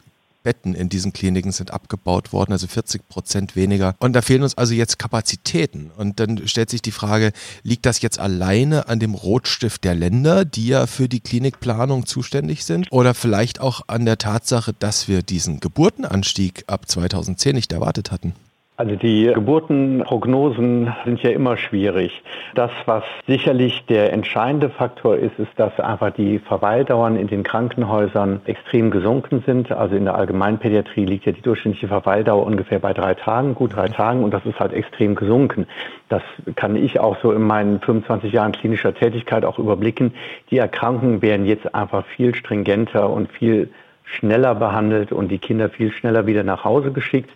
Betten 0.49 0.75
in 0.75 0.89
diesen 0.89 1.13
Kliniken 1.13 1.53
sind 1.53 1.75
abgebaut 1.75 2.33
worden, 2.33 2.53
also 2.53 2.67
40 2.67 3.07
Prozent 3.07 3.55
weniger. 3.55 3.95
Und 3.99 4.15
da 4.15 4.23
fehlen 4.23 4.43
uns 4.43 4.57
also 4.57 4.73
jetzt 4.73 4.99
Kapazitäten. 4.99 5.91
Und 5.95 6.21
dann 6.21 6.49
stellt 6.49 6.71
sich 6.71 6.81
die 6.81 6.91
Frage, 6.91 7.33
liegt 7.63 7.85
das 7.85 8.01
jetzt 8.01 8.19
alleine 8.19 8.89
an 8.89 8.99
dem 8.99 9.13
Rotstift 9.13 9.85
der 9.85 9.95
Länder, 9.95 10.47
die 10.47 10.69
ja 10.69 10.87
für 10.87 11.07
die 11.07 11.21
Klinikplanung 11.21 12.07
zuständig 12.07 12.65
sind? 12.65 12.91
Oder 12.91 13.13
vielleicht 13.13 13.61
auch 13.61 13.83
an 13.89 14.07
der 14.07 14.17
Tatsache, 14.17 14.73
dass 14.73 15.07
wir 15.07 15.23
diesen 15.23 15.61
Geburtenanstieg 15.61 16.65
ab 16.67 16.89
2010 16.89 17.55
nicht 17.55 17.75
erwartet 17.75 18.11
hatten? 18.11 18.33
Also 18.79 18.95
die 18.95 19.25
Geburtenprognosen 19.35 20.95
sind 21.05 21.21
ja 21.25 21.31
immer 21.31 21.57
schwierig. 21.57 22.23
Das, 22.55 22.71
was 22.87 23.03
sicherlich 23.27 23.85
der 23.87 24.13
entscheidende 24.13 24.71
Faktor 24.71 25.17
ist, 25.17 25.37
ist, 25.37 25.51
dass 25.57 25.81
einfach 25.81 26.13
die 26.13 26.39
Verweildauern 26.39 27.17
in 27.17 27.27
den 27.27 27.43
Krankenhäusern 27.43 28.41
extrem 28.45 28.93
gesunken 28.93 29.43
sind. 29.45 29.73
Also 29.73 29.97
in 29.97 30.05
der 30.05 30.15
Allgemeinpädiatrie 30.15 31.07
liegt 31.07 31.27
ja 31.27 31.33
die 31.33 31.43
durchschnittliche 31.43 31.89
Verweildauer 31.89 32.47
ungefähr 32.47 32.79
bei 32.79 32.93
drei 32.93 33.15
Tagen, 33.15 33.57
gut 33.57 33.75
drei 33.75 33.89
Tagen, 33.89 34.23
und 34.23 34.33
das 34.33 34.47
ist 34.47 34.61
halt 34.61 34.73
extrem 34.73 35.17
gesunken. 35.17 35.67
Das 36.09 36.23
kann 36.55 36.77
ich 36.77 37.01
auch 37.01 37.17
so 37.21 37.33
in 37.33 37.43
meinen 37.43 37.81
25 37.81 38.33
Jahren 38.33 38.53
klinischer 38.53 38.95
Tätigkeit 38.95 39.45
auch 39.45 39.59
überblicken. 39.59 40.15
Die 40.53 40.59
Erkrankungen 40.59 41.21
werden 41.21 41.47
jetzt 41.47 41.75
einfach 41.75 42.07
viel 42.07 42.33
stringenter 42.33 43.11
und 43.11 43.33
viel 43.33 43.71
schneller 44.17 44.55
behandelt 44.55 45.13
und 45.13 45.29
die 45.29 45.39
Kinder 45.39 45.69
viel 45.69 45.93
schneller 45.93 46.27
wieder 46.27 46.43
nach 46.43 46.65
Hause 46.65 46.93
geschickt 46.93 47.31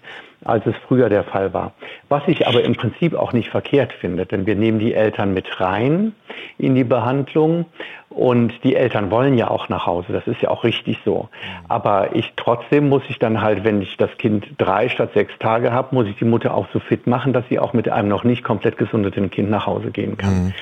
als 0.45 0.67
es 0.67 0.75
früher 0.89 1.09
der 1.09 1.25
Fall 1.25 1.53
war. 1.53 1.73
Was 2.09 2.23
ich 2.27 2.47
aber 2.47 2.65
im 2.65 2.75
Prinzip 2.75 3.15
auch 3.15 3.33
nicht 3.33 3.51
verkehrt 3.51 3.93
finde, 3.93 4.27
denn 4.27 4.47
wir 4.47 4.57
nehmen 4.57 4.79
die 4.79 4.95
Eltern 4.95 5.35
mit 5.35 5.61
rein 5.61 6.15
in 6.59 6.75
die 6.75 6.85
Behandlung 6.85 7.67
und 8.15 8.53
die 8.65 8.77
Eltern 8.77 9.11
wollen 9.11 9.37
ja 9.37 9.49
auch 9.49 9.69
nach 9.69 9.87
Hause. 9.87 10.13
Das 10.13 10.27
ist 10.27 10.41
ja 10.43 10.51
auch 10.51 10.65
richtig 10.65 10.99
so. 11.05 11.29
Aber 11.69 12.15
ich 12.15 12.33
trotzdem 12.37 12.89
muss 12.89 13.03
ich 13.09 13.19
dann 13.19 13.41
halt, 13.41 13.65
wenn 13.65 13.83
ich 13.83 13.97
das 13.97 14.11
Kind 14.19 14.47
drei 14.59 14.89
statt 14.89 15.11
sechs 15.15 15.33
Tage 15.39 15.73
habe, 15.73 15.95
muss 15.95 16.07
ich 16.07 16.17
die 16.17 16.25
Mutter 16.25 16.55
auch 16.55 16.67
so 16.73 16.81
fit 16.81 17.07
machen, 17.07 17.33
dass 17.33 17.45
sie 17.49 17.59
auch 17.59 17.73
mit 17.73 17.89
einem 17.89 18.09
noch 18.09 18.25
nicht 18.25 18.45
komplett 18.45 18.77
gesundeten 18.79 19.31
Kind 19.31 19.51
nach 19.51 19.67
Hause 19.67 19.91
gehen 19.91 20.17
kann. 20.17 20.47
Mhm. 20.47 20.53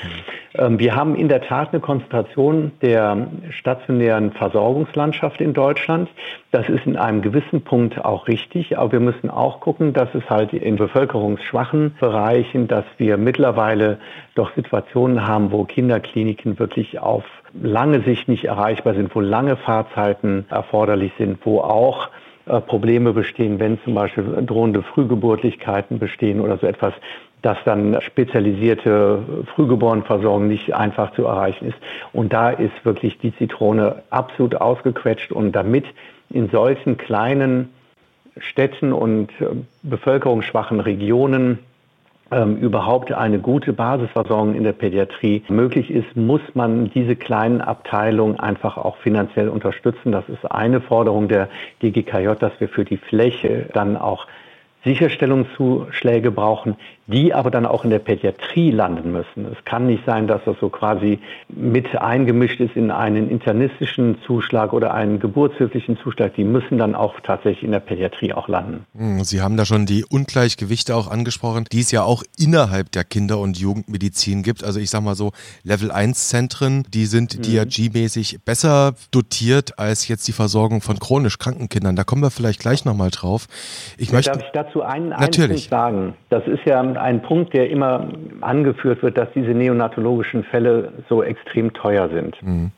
Ähm, 0.54 0.78
wir 0.78 0.96
haben 0.96 1.14
in 1.14 1.28
der 1.28 1.42
Tat 1.42 1.72
eine 1.72 1.80
Konzentration 1.80 2.72
der 2.82 3.28
stationären 3.50 4.32
Versorgungslandschaft 4.32 5.40
in 5.40 5.54
Deutschland. 5.54 6.08
Das 6.50 6.68
ist 6.68 6.86
in 6.86 6.96
einem 6.96 7.22
gewissen 7.22 7.62
Punkt 7.62 8.04
auch 8.04 8.26
richtig, 8.28 8.78
aber 8.78 8.92
wir 8.92 9.00
müssen 9.00 9.30
auch 9.30 9.60
gucken, 9.60 9.92
dass 9.92 10.08
es 10.14 10.28
halt 10.28 10.52
in 10.52 10.76
bevölkerungsschwachen 10.76 11.96
Bereichen, 12.00 12.68
dass 12.68 12.84
wir 12.98 13.16
mittlerweile 13.16 13.98
doch 14.34 14.54
Situationen 14.54 15.26
haben, 15.26 15.52
wo 15.52 15.64
Kinderkliniken 15.64 16.58
wirklich 16.58 16.98
auf 16.98 17.24
lange 17.54 18.02
Sicht 18.02 18.28
nicht 18.28 18.44
erreichbar 18.44 18.94
sind, 18.94 19.14
wo 19.14 19.20
lange 19.20 19.56
Fahrzeiten 19.56 20.46
erforderlich 20.50 21.12
sind, 21.18 21.38
wo 21.44 21.60
auch 21.60 22.08
äh, 22.46 22.60
Probleme 22.60 23.12
bestehen, 23.12 23.58
wenn 23.60 23.80
zum 23.82 23.94
Beispiel 23.94 24.24
drohende 24.46 24.82
Frühgeburtlichkeiten 24.82 25.98
bestehen 25.98 26.40
oder 26.40 26.58
so 26.58 26.66
etwas, 26.66 26.94
dass 27.42 27.58
dann 27.64 28.00
spezialisierte 28.02 29.22
Frühgeborenenversorgung 29.54 30.46
nicht 30.46 30.74
einfach 30.74 31.12
zu 31.12 31.24
erreichen 31.24 31.68
ist. 31.68 31.78
Und 32.12 32.32
da 32.32 32.50
ist 32.50 32.84
wirklich 32.84 33.18
die 33.18 33.34
Zitrone 33.36 34.02
absolut 34.10 34.54
ausgequetscht 34.56 35.32
und 35.32 35.52
damit 35.52 35.86
in 36.28 36.50
solchen 36.50 36.98
kleinen 36.98 37.70
Städten 38.38 38.92
und 38.92 39.30
äh, 39.40 39.46
bevölkerungsschwachen 39.82 40.80
Regionen 40.80 41.58
ähm, 42.30 42.56
überhaupt 42.58 43.12
eine 43.12 43.38
gute 43.38 43.72
Basisversorgung 43.72 44.54
in 44.54 44.64
der 44.64 44.72
Pädiatrie 44.72 45.42
möglich 45.48 45.90
ist, 45.90 46.16
muss 46.16 46.40
man 46.54 46.90
diese 46.90 47.16
kleinen 47.16 47.60
Abteilungen 47.60 48.38
einfach 48.38 48.76
auch 48.76 48.96
finanziell 48.98 49.48
unterstützen. 49.48 50.12
Das 50.12 50.28
ist 50.28 50.50
eine 50.50 50.80
Forderung 50.80 51.28
der 51.28 51.48
DGKJ, 51.82 52.34
dass 52.38 52.52
wir 52.58 52.68
für 52.68 52.84
die 52.84 52.98
Fläche 52.98 53.68
dann 53.72 53.96
auch 53.96 54.26
Sicherstellungszuschläge 54.84 56.30
brauchen, 56.30 56.76
die 57.10 57.34
aber 57.34 57.50
dann 57.50 57.66
auch 57.66 57.84
in 57.84 57.90
der 57.90 57.98
Pädiatrie 57.98 58.70
landen 58.70 59.12
müssen. 59.12 59.46
Es 59.50 59.64
kann 59.64 59.86
nicht 59.86 60.04
sein, 60.06 60.26
dass 60.26 60.40
das 60.44 60.56
so 60.60 60.68
quasi 60.68 61.18
mit 61.48 61.96
eingemischt 61.96 62.60
ist 62.60 62.76
in 62.76 62.90
einen 62.90 63.30
internistischen 63.30 64.18
Zuschlag 64.26 64.72
oder 64.72 64.94
einen 64.94 65.18
geburtshilflichen 65.18 65.98
Zuschlag. 65.98 66.34
Die 66.34 66.44
müssen 66.44 66.78
dann 66.78 66.94
auch 66.94 67.20
tatsächlich 67.20 67.64
in 67.64 67.72
der 67.72 67.80
Pädiatrie 67.80 68.32
auch 68.32 68.48
landen. 68.48 68.86
Hm, 68.96 69.24
Sie 69.24 69.40
haben 69.40 69.56
da 69.56 69.64
schon 69.64 69.86
die 69.86 70.04
Ungleichgewichte 70.04 70.94
auch 70.94 71.10
angesprochen, 71.10 71.64
die 71.70 71.80
es 71.80 71.90
ja 71.90 72.02
auch 72.02 72.22
innerhalb 72.38 72.92
der 72.92 73.04
Kinder- 73.04 73.38
und 73.38 73.58
Jugendmedizin 73.58 74.42
gibt. 74.42 74.64
Also 74.64 74.80
ich 74.80 74.90
sag 74.90 75.02
mal 75.02 75.14
so 75.14 75.32
Level 75.64 75.90
1 75.90 76.28
Zentren, 76.28 76.84
die 76.92 77.06
sind 77.06 77.36
mhm. 77.36 77.42
DRG-mäßig 77.42 78.38
besser 78.44 78.94
dotiert 79.10 79.78
als 79.78 80.08
jetzt 80.08 80.28
die 80.28 80.32
Versorgung 80.32 80.80
von 80.80 80.98
chronisch 80.98 81.38
kranken 81.38 81.68
Kindern. 81.68 81.96
Da 81.96 82.04
kommen 82.04 82.22
wir 82.22 82.30
vielleicht 82.30 82.60
gleich 82.60 82.84
nochmal 82.84 83.10
drauf. 83.10 83.46
Ich 83.98 84.12
möchte 84.12 84.32
Darf 84.32 84.42
ich 84.42 84.50
dazu 84.52 84.82
einen, 84.82 85.10
Natürlich. 85.10 85.68
sagen? 85.68 86.14
Das 86.28 86.46
ist 86.46 86.64
ja 86.66 86.80
ein 87.00 87.22
Punkt, 87.22 87.54
der 87.54 87.70
immer 87.70 88.08
angeführt 88.40 89.02
wird, 89.02 89.16
dass 89.18 89.28
diese 89.34 89.50
neonatologischen 89.50 90.44
Fälle 90.44 90.92
so 91.08 91.22
extrem 91.22 91.72
teuer 91.72 92.08
sind. 92.08 92.40
Mhm. 92.42 92.70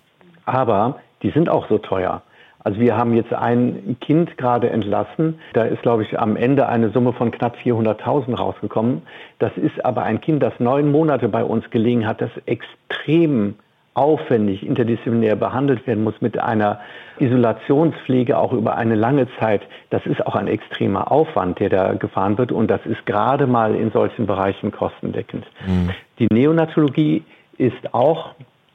Aber 0.45 1.00
die 1.23 1.31
sind 1.31 1.49
auch 1.49 1.69
so 1.69 1.79
teuer. 1.79 2.23
Also 2.64 2.79
wir 2.79 2.97
haben 2.97 3.14
jetzt 3.14 3.33
ein 3.33 3.97
Kind 4.00 4.37
gerade 4.38 4.71
entlassen. 4.71 5.38
Da 5.52 5.64
ist, 5.64 5.83
glaube 5.83 6.05
ich, 6.05 6.19
am 6.19 6.37
Ende 6.37 6.69
eine 6.69 6.91
Summe 6.91 7.12
von 7.12 7.33
knapp 7.33 7.57
400.000 7.57 8.37
rausgekommen. 8.37 9.02
Das 9.41 9.57
ist 9.57 9.85
aber 9.85 10.05
ein 10.05 10.21
Kind, 10.21 10.43
das 10.43 10.52
neun 10.61 10.93
Monate 10.93 11.29
bei 11.29 11.43
uns 11.43 11.69
gelegen 11.71 12.07
hat, 12.07 12.21
das 12.21 12.31
extrem 12.47 13.57
aufwendig 13.95 14.65
interdisziplinär 14.67 15.37
behandelt 15.37 15.87
werden 15.87 16.03
muss 16.03 16.15
mit 16.21 16.39
einer 16.39 16.81
Isolationspflege 17.19 18.39
auch 18.39 18.53
über 18.53 18.77
eine 18.77 18.95
lange 18.95 19.27
Zeit, 19.39 19.63
das 19.91 20.07
ist 20.07 20.27
auch 20.27 20.35
ein 20.35 20.49
extremer 20.49 21.13
Aufwand, 21.13 21.61
der 21.61 21.69
da 21.69 21.93
gefahren 21.95 22.39
wird 22.39 22.53
und 22.53 22.71
das 22.71 22.81
ist 22.87 23.05
gerade 23.05 23.47
mal 23.47 23.75
in 23.75 23.91
solchen 23.91 24.27
Bereichen 24.27 24.73
kostendeckend. 24.73 25.45
Mhm. 25.67 25.91
Die 26.19 26.29
Neonatologie 26.33 27.23
ist 27.59 27.93
auch 27.93 28.31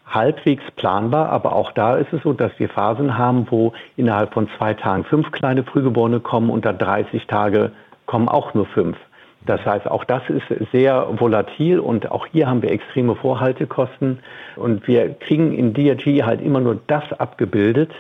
halbwegs 0.06 0.64
planbar, 0.76 1.30
aber 1.30 1.54
auch 1.54 1.72
da 1.72 1.98
ist 1.98 2.14
es 2.14 2.22
so, 2.24 2.34
dass 2.34 2.52
wir 2.58 2.70
Phasen 2.70 3.18
haben, 3.18 3.48
wo 3.50 3.74
innerhalb 3.98 4.34
von 4.34 4.48
zwei 4.58 4.74
Tagen 4.74 5.04
fünf 5.04 5.32
kleine 5.32 5.64
Frühgeborene 5.64 6.20
kommen 6.20 6.50
und 6.50 6.66
dann 6.66 6.78
30 6.78 7.28
Tage 7.28 7.72
kommen 8.06 8.30
auch 8.30 8.54
nur 8.54 8.66
fünf. 8.68 8.98
Das 9.48 9.66
heißt, 9.66 9.89
auch 9.89 10.04
das 10.04 10.22
ist 10.30 10.72
sehr 10.72 11.08
volatil 11.20 11.80
und 11.80 12.12
auch 12.12 12.27
hier 12.27 12.48
haben 12.48 12.62
wir 12.62 12.72
extreme 12.72 13.16
Vorhaltekosten 13.16 14.20
und 14.58 14.88
wir 14.88 15.13
kriegen 15.13 15.54
in 15.54 15.74
DRG 15.74 16.24
halt 16.24 16.42
immer 16.42 16.60
nur 16.60 16.80
das 16.88 17.13
abgebildet, 17.13 17.92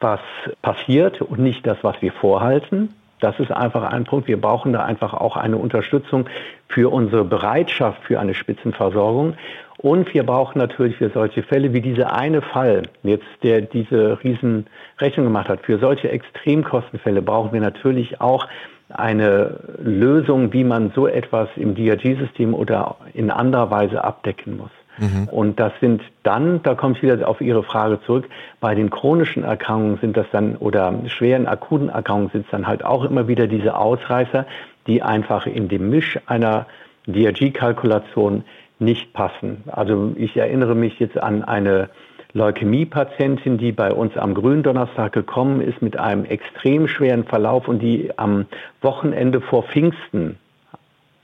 was 0.00 0.20
passiert 0.60 1.22
und 1.22 1.38
nicht 1.38 1.66
das, 1.66 1.78
was 1.82 2.00
wir 2.02 2.12
vorhalten. 2.12 2.90
Das 3.22 3.38
ist 3.38 3.52
einfach 3.52 3.84
ein 3.84 4.02
Punkt. 4.02 4.26
Wir 4.26 4.40
brauchen 4.40 4.72
da 4.72 4.84
einfach 4.84 5.14
auch 5.14 5.36
eine 5.36 5.56
Unterstützung 5.56 6.26
für 6.66 6.92
unsere 6.92 7.24
Bereitschaft 7.24 8.02
für 8.02 8.18
eine 8.18 8.34
Spitzenversorgung. 8.34 9.34
Und 9.78 10.12
wir 10.12 10.24
brauchen 10.24 10.58
natürlich 10.58 10.96
für 10.96 11.08
solche 11.10 11.44
Fälle 11.44 11.72
wie 11.72 11.80
dieser 11.80 12.14
eine 12.14 12.42
Fall, 12.42 12.82
jetzt 13.04 13.26
der 13.44 13.60
diese 13.60 14.18
Riesenrechnung 14.24 15.26
gemacht 15.26 15.48
hat, 15.48 15.60
für 15.60 15.78
solche 15.78 16.10
Extremkostenfälle 16.10 17.22
brauchen 17.22 17.52
wir 17.52 17.60
natürlich 17.60 18.20
auch 18.20 18.48
eine 18.88 19.60
Lösung, 19.78 20.52
wie 20.52 20.64
man 20.64 20.90
so 20.94 21.06
etwas 21.06 21.48
im 21.54 21.76
DRG-System 21.76 22.54
oder 22.54 22.96
in 23.14 23.30
anderer 23.30 23.70
Weise 23.70 24.02
abdecken 24.02 24.56
muss. 24.56 24.70
Mhm. 25.02 25.28
Und 25.30 25.58
das 25.58 25.72
sind 25.80 26.00
dann, 26.22 26.62
da 26.62 26.76
komme 26.76 26.94
ich 26.94 27.02
wieder 27.02 27.28
auf 27.28 27.40
Ihre 27.40 27.64
Frage 27.64 28.00
zurück, 28.06 28.28
bei 28.60 28.76
den 28.76 28.88
chronischen 28.88 29.42
Erkrankungen 29.42 29.98
sind 30.00 30.16
das 30.16 30.26
dann 30.30 30.56
oder 30.56 30.94
schweren 31.06 31.46
akuten 31.46 31.88
Erkrankungen 31.88 32.30
sind 32.30 32.44
es 32.44 32.50
dann 32.52 32.68
halt 32.68 32.84
auch 32.84 33.04
immer 33.04 33.26
wieder 33.26 33.48
diese 33.48 33.76
Ausreißer, 33.76 34.46
die 34.86 35.02
einfach 35.02 35.46
in 35.46 35.68
dem 35.68 35.90
Misch 35.90 36.20
einer 36.26 36.66
DRG-Kalkulation 37.08 38.44
nicht 38.78 39.12
passen. 39.12 39.64
Also 39.66 40.12
ich 40.16 40.36
erinnere 40.36 40.76
mich 40.76 41.00
jetzt 41.00 41.20
an 41.20 41.42
eine 41.42 41.88
Leukämie-Patientin, 42.32 43.58
die 43.58 43.72
bei 43.72 43.92
uns 43.92 44.16
am 44.16 44.34
Gründonnerstag 44.34 45.12
gekommen 45.12 45.60
ist 45.60 45.82
mit 45.82 45.98
einem 45.98 46.24
extrem 46.24 46.86
schweren 46.86 47.24
Verlauf 47.24 47.66
und 47.66 47.80
die 47.80 48.16
am 48.16 48.46
Wochenende 48.80 49.40
vor 49.40 49.64
Pfingsten 49.64 50.38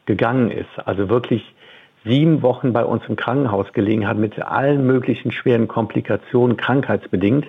gegangen 0.04 0.50
ist. 0.50 0.68
Also 0.84 1.08
wirklich 1.08 1.54
sieben 2.04 2.42
Wochen 2.42 2.72
bei 2.72 2.84
uns 2.84 3.02
im 3.08 3.16
Krankenhaus 3.16 3.72
gelegen 3.72 4.06
hat 4.06 4.18
mit 4.18 4.40
allen 4.40 4.86
möglichen 4.86 5.32
schweren 5.32 5.68
Komplikationen 5.68 6.56
krankheitsbedingt. 6.56 7.46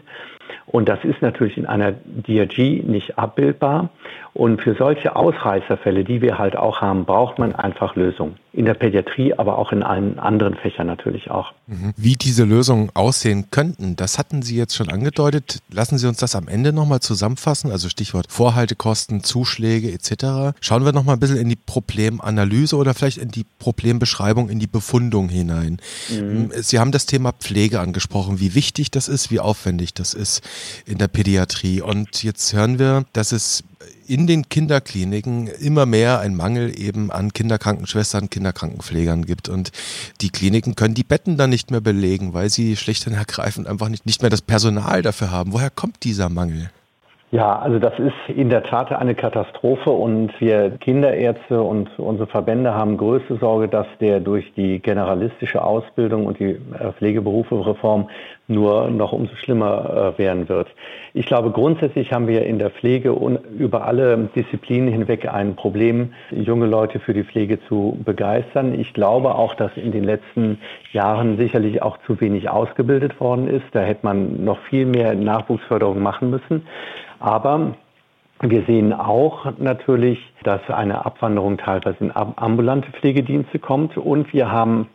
Und 0.65 0.87
das 0.87 1.03
ist 1.03 1.21
natürlich 1.21 1.57
in 1.57 1.65
einer 1.65 1.93
DRG 1.93 2.83
nicht 2.83 3.17
abbildbar. 3.17 3.89
Und 4.33 4.61
für 4.61 4.75
solche 4.75 5.15
Ausreißerfälle, 5.15 6.03
die 6.03 6.21
wir 6.21 6.37
halt 6.37 6.55
auch 6.55 6.81
haben, 6.81 7.05
braucht 7.05 7.39
man 7.39 7.55
einfach 7.55 7.95
Lösungen. 7.95 8.35
In 8.53 8.65
der 8.65 8.73
Pädiatrie, 8.73 9.33
aber 9.33 9.57
auch 9.57 9.71
in 9.71 9.83
allen 9.83 10.19
anderen 10.19 10.55
Fächern 10.55 10.87
natürlich 10.87 11.31
auch. 11.31 11.53
Mhm. 11.67 11.93
Wie 11.97 12.13
diese 12.13 12.43
Lösungen 12.45 12.89
aussehen 12.93 13.47
könnten, 13.51 13.95
das 13.95 14.17
hatten 14.17 14.41
Sie 14.41 14.57
jetzt 14.57 14.75
schon 14.75 14.89
angedeutet. 14.89 15.59
Lassen 15.71 15.97
Sie 15.97 16.07
uns 16.07 16.17
das 16.17 16.35
am 16.35 16.47
Ende 16.47 16.73
nochmal 16.73 16.99
zusammenfassen, 16.99 17.71
also 17.71 17.89
Stichwort 17.89 18.27
Vorhaltekosten, 18.29 19.23
Zuschläge 19.23 19.91
etc. 19.91 20.55
Schauen 20.61 20.85
wir 20.85 20.93
nochmal 20.93 21.15
ein 21.15 21.19
bisschen 21.19 21.37
in 21.37 21.49
die 21.49 21.55
Problemanalyse 21.55 22.75
oder 22.75 22.93
vielleicht 22.93 23.17
in 23.17 23.29
die 23.29 23.45
Problembeschreibung, 23.59 24.49
in 24.49 24.59
die 24.59 24.67
Befundung 24.67 25.29
hinein. 25.29 25.77
Mhm. 26.09 26.51
Sie 26.53 26.79
haben 26.79 26.91
das 26.91 27.05
Thema 27.05 27.31
Pflege 27.33 27.79
angesprochen, 27.79 28.39
wie 28.39 28.55
wichtig 28.55 28.91
das 28.91 29.07
ist, 29.07 29.31
wie 29.31 29.39
aufwendig 29.39 29.93
das 29.93 30.13
ist 30.13 30.38
in 30.85 30.97
der 30.97 31.07
Pädiatrie. 31.07 31.81
Und 31.81 32.23
jetzt 32.23 32.53
hören 32.53 32.79
wir, 32.79 33.05
dass 33.13 33.31
es 33.31 33.63
in 34.07 34.25
den 34.25 34.49
Kinderkliniken 34.49 35.47
immer 35.47 35.85
mehr 35.85 36.19
ein 36.19 36.35
Mangel 36.35 36.77
eben 36.79 37.11
an 37.11 37.31
Kinderkrankenschwestern, 37.31 38.29
Kinderkrankenpflegern 38.29 39.25
gibt. 39.25 39.49
Und 39.49 39.71
die 40.21 40.31
Kliniken 40.31 40.75
können 40.75 40.95
die 40.95 41.03
Betten 41.03 41.37
dann 41.37 41.51
nicht 41.51 41.69
mehr 41.69 41.81
belegen, 41.81 42.33
weil 42.33 42.49
sie 42.49 42.75
schlicht 42.75 43.05
und 43.05 43.13
ergreifend 43.13 43.67
einfach 43.67 43.89
nicht, 43.89 44.05
nicht 44.05 44.21
mehr 44.21 44.31
das 44.31 44.41
Personal 44.41 45.03
dafür 45.03 45.31
haben. 45.31 45.53
Woher 45.53 45.69
kommt 45.69 46.03
dieser 46.03 46.29
Mangel? 46.29 46.71
Ja, 47.31 47.59
also 47.59 47.77
das 47.77 47.93
ist 47.99 48.35
in 48.35 48.49
der 48.49 48.63
Tat 48.63 48.91
eine 48.91 49.13
Katastrophe 49.13 49.91
und 49.91 50.31
wir 50.41 50.71
Kinderärzte 50.79 51.61
und 51.61 51.87
unsere 51.99 52.25
Verbände 52.25 52.73
haben 52.73 52.97
größte 52.97 53.35
Sorge, 53.35 53.67
dass 53.67 53.85
der 53.99 54.19
durch 54.19 54.51
die 54.55 54.79
generalistische 54.79 55.63
Ausbildung 55.63 56.25
und 56.25 56.39
die 56.39 56.57
äh, 56.79 56.91
Pflegeberufe-Reform 56.97 58.09
nur 58.47 58.89
noch 58.89 59.11
umso 59.11 59.35
schlimmer 59.35 60.15
äh, 60.15 60.17
werden 60.17 60.49
wird. 60.49 60.69
Ich 61.13 61.27
glaube, 61.27 61.51
grundsätzlich 61.51 62.11
haben 62.11 62.27
wir 62.27 62.47
in 62.47 62.57
der 62.57 62.71
Pflege 62.71 63.15
über 63.55 63.85
alle 63.85 64.29
Disziplinen 64.35 64.91
hinweg 64.91 65.31
ein 65.31 65.55
Problem, 65.55 66.13
junge 66.31 66.65
Leute 66.65 66.99
für 66.99 67.13
die 67.13 67.23
Pflege 67.23 67.59
zu 67.67 67.99
begeistern. 68.03 68.73
Ich 68.73 68.93
glaube 68.95 69.35
auch, 69.35 69.53
dass 69.53 69.69
in 69.75 69.91
den 69.91 70.03
letzten 70.03 70.57
Jahren 70.93 71.37
sicherlich 71.37 71.83
auch 71.83 71.99
zu 72.07 72.19
wenig 72.21 72.49
ausgebildet 72.49 73.19
worden 73.19 73.47
ist. 73.47 73.65
Da 73.73 73.81
hätte 73.81 74.03
man 74.03 74.43
noch 74.43 74.57
viel 74.61 74.87
mehr 74.87 75.13
Nachwuchsförderung 75.13 76.01
machen 76.01 76.31
müssen. 76.31 76.65
Aber 77.19 77.75
wir 78.41 78.63
sehen 78.63 78.93
auch 78.93 79.51
natürlich, 79.57 80.19
dass 80.43 80.61
eine 80.69 81.05
Abwanderung 81.05 81.57
teilweise 81.57 81.97
in 81.99 82.11
ambulante 82.15 82.91
Pflegedienste 82.91 83.59
kommt. 83.59 83.97
Und 83.97 84.33
wir 84.33 84.51
haben 84.51 84.87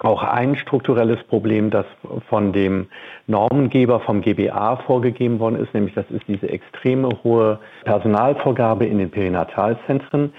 auch 0.00 0.22
ein 0.22 0.56
strukturelles 0.56 1.22
Problem, 1.24 1.70
das 1.70 1.84
von 2.28 2.52
dem 2.52 2.88
Normengeber 3.26 4.00
vom 4.00 4.22
GBA 4.22 4.76
vorgegeben 4.86 5.38
worden 5.38 5.56
ist, 5.56 5.74
nämlich 5.74 5.94
das 5.94 6.10
ist 6.10 6.26
diese 6.26 6.48
extreme 6.48 7.10
hohe 7.22 7.58
Personalvorgabe 7.84 8.86
in 8.86 8.98
den 8.98 9.10
Perinatalzentren 9.10 10.32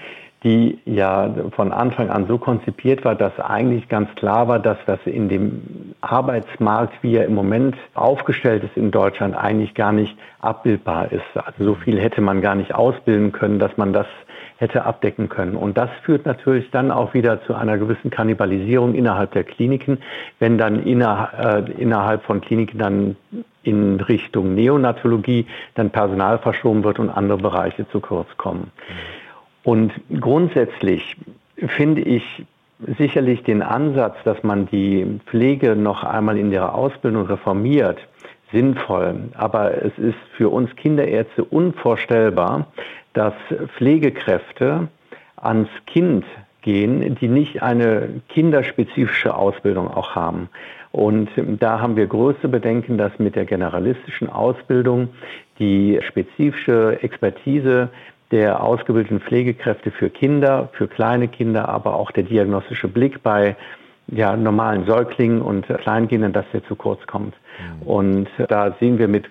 die 0.44 0.78
ja 0.84 1.32
von 1.54 1.72
Anfang 1.72 2.10
an 2.10 2.26
so 2.26 2.38
konzipiert 2.38 3.04
war, 3.04 3.14
dass 3.14 3.38
eigentlich 3.38 3.88
ganz 3.88 4.12
klar 4.16 4.48
war, 4.48 4.58
dass 4.58 4.78
das 4.86 4.98
in 5.04 5.28
dem 5.28 5.91
Arbeitsmarkt, 6.02 7.02
wie 7.02 7.16
er 7.16 7.26
im 7.26 7.34
Moment 7.34 7.76
aufgestellt 7.94 8.64
ist 8.64 8.76
in 8.76 8.90
Deutschland, 8.90 9.36
eigentlich 9.36 9.74
gar 9.74 9.92
nicht 9.92 10.16
abbildbar 10.40 11.10
ist. 11.12 11.24
Also 11.34 11.64
so 11.64 11.74
viel 11.74 12.00
hätte 12.00 12.20
man 12.20 12.42
gar 12.42 12.54
nicht 12.54 12.74
ausbilden 12.74 13.32
können, 13.32 13.58
dass 13.58 13.76
man 13.76 13.92
das 13.92 14.06
hätte 14.56 14.84
abdecken 14.84 15.28
können. 15.28 15.56
Und 15.56 15.76
das 15.76 15.90
führt 16.04 16.26
natürlich 16.26 16.70
dann 16.70 16.90
auch 16.90 17.14
wieder 17.14 17.42
zu 17.44 17.54
einer 17.54 17.78
gewissen 17.78 18.10
Kannibalisierung 18.10 18.94
innerhalb 18.94 19.32
der 19.32 19.44
Kliniken, 19.44 19.98
wenn 20.38 20.58
dann 20.58 20.84
inner, 20.84 21.64
äh, 21.66 21.72
innerhalb 21.80 22.22
von 22.24 22.40
Kliniken 22.40 22.78
dann 22.78 23.16
in 23.62 24.00
Richtung 24.00 24.54
Neonatologie 24.54 25.46
dann 25.74 25.90
Personal 25.90 26.38
verschoben 26.38 26.84
wird 26.84 26.98
und 26.98 27.10
andere 27.10 27.38
Bereiche 27.38 27.88
zu 27.90 28.00
kurz 28.00 28.28
kommen. 28.36 28.70
Und 29.64 29.92
grundsätzlich 30.20 31.16
finde 31.56 32.02
ich 32.02 32.44
sicherlich 32.98 33.42
den 33.42 33.62
Ansatz, 33.62 34.16
dass 34.24 34.42
man 34.42 34.66
die 34.66 35.20
Pflege 35.26 35.76
noch 35.76 36.04
einmal 36.04 36.38
in 36.38 36.52
ihrer 36.52 36.74
Ausbildung 36.74 37.26
reformiert, 37.26 37.98
sinnvoll. 38.52 39.30
Aber 39.34 39.82
es 39.82 39.96
ist 39.98 40.18
für 40.36 40.48
uns 40.50 40.74
Kinderärzte 40.76 41.44
unvorstellbar, 41.44 42.66
dass 43.14 43.34
Pflegekräfte 43.76 44.88
ans 45.36 45.68
Kind 45.86 46.24
gehen, 46.62 47.16
die 47.16 47.28
nicht 47.28 47.62
eine 47.62 48.20
kinderspezifische 48.28 49.34
Ausbildung 49.34 49.88
auch 49.88 50.14
haben. 50.14 50.48
Und 50.92 51.30
da 51.58 51.80
haben 51.80 51.96
wir 51.96 52.06
größte 52.06 52.48
Bedenken, 52.48 52.98
dass 52.98 53.18
mit 53.18 53.34
der 53.34 53.46
generalistischen 53.46 54.28
Ausbildung 54.28 55.08
die 55.58 55.98
spezifische 56.06 57.02
Expertise 57.02 57.88
der 58.32 58.62
ausgebildeten 58.62 59.20
Pflegekräfte 59.20 59.90
für 59.92 60.10
Kinder, 60.10 60.70
für 60.72 60.88
kleine 60.88 61.28
Kinder, 61.28 61.68
aber 61.68 61.94
auch 61.94 62.10
der 62.10 62.24
diagnostische 62.24 62.88
Blick 62.88 63.22
bei 63.22 63.56
ja, 64.08 64.36
normalen 64.36 64.84
Säuglingen 64.86 65.40
und 65.40 65.66
Kleinkindern, 65.66 66.32
dass 66.32 66.44
der 66.52 66.64
zu 66.64 66.74
kurz 66.74 67.06
kommt. 67.06 67.34
Mhm. 67.80 67.86
Und 67.86 68.28
da 68.48 68.74
sehen 68.80 68.98
wir 68.98 69.06
mit 69.06 69.26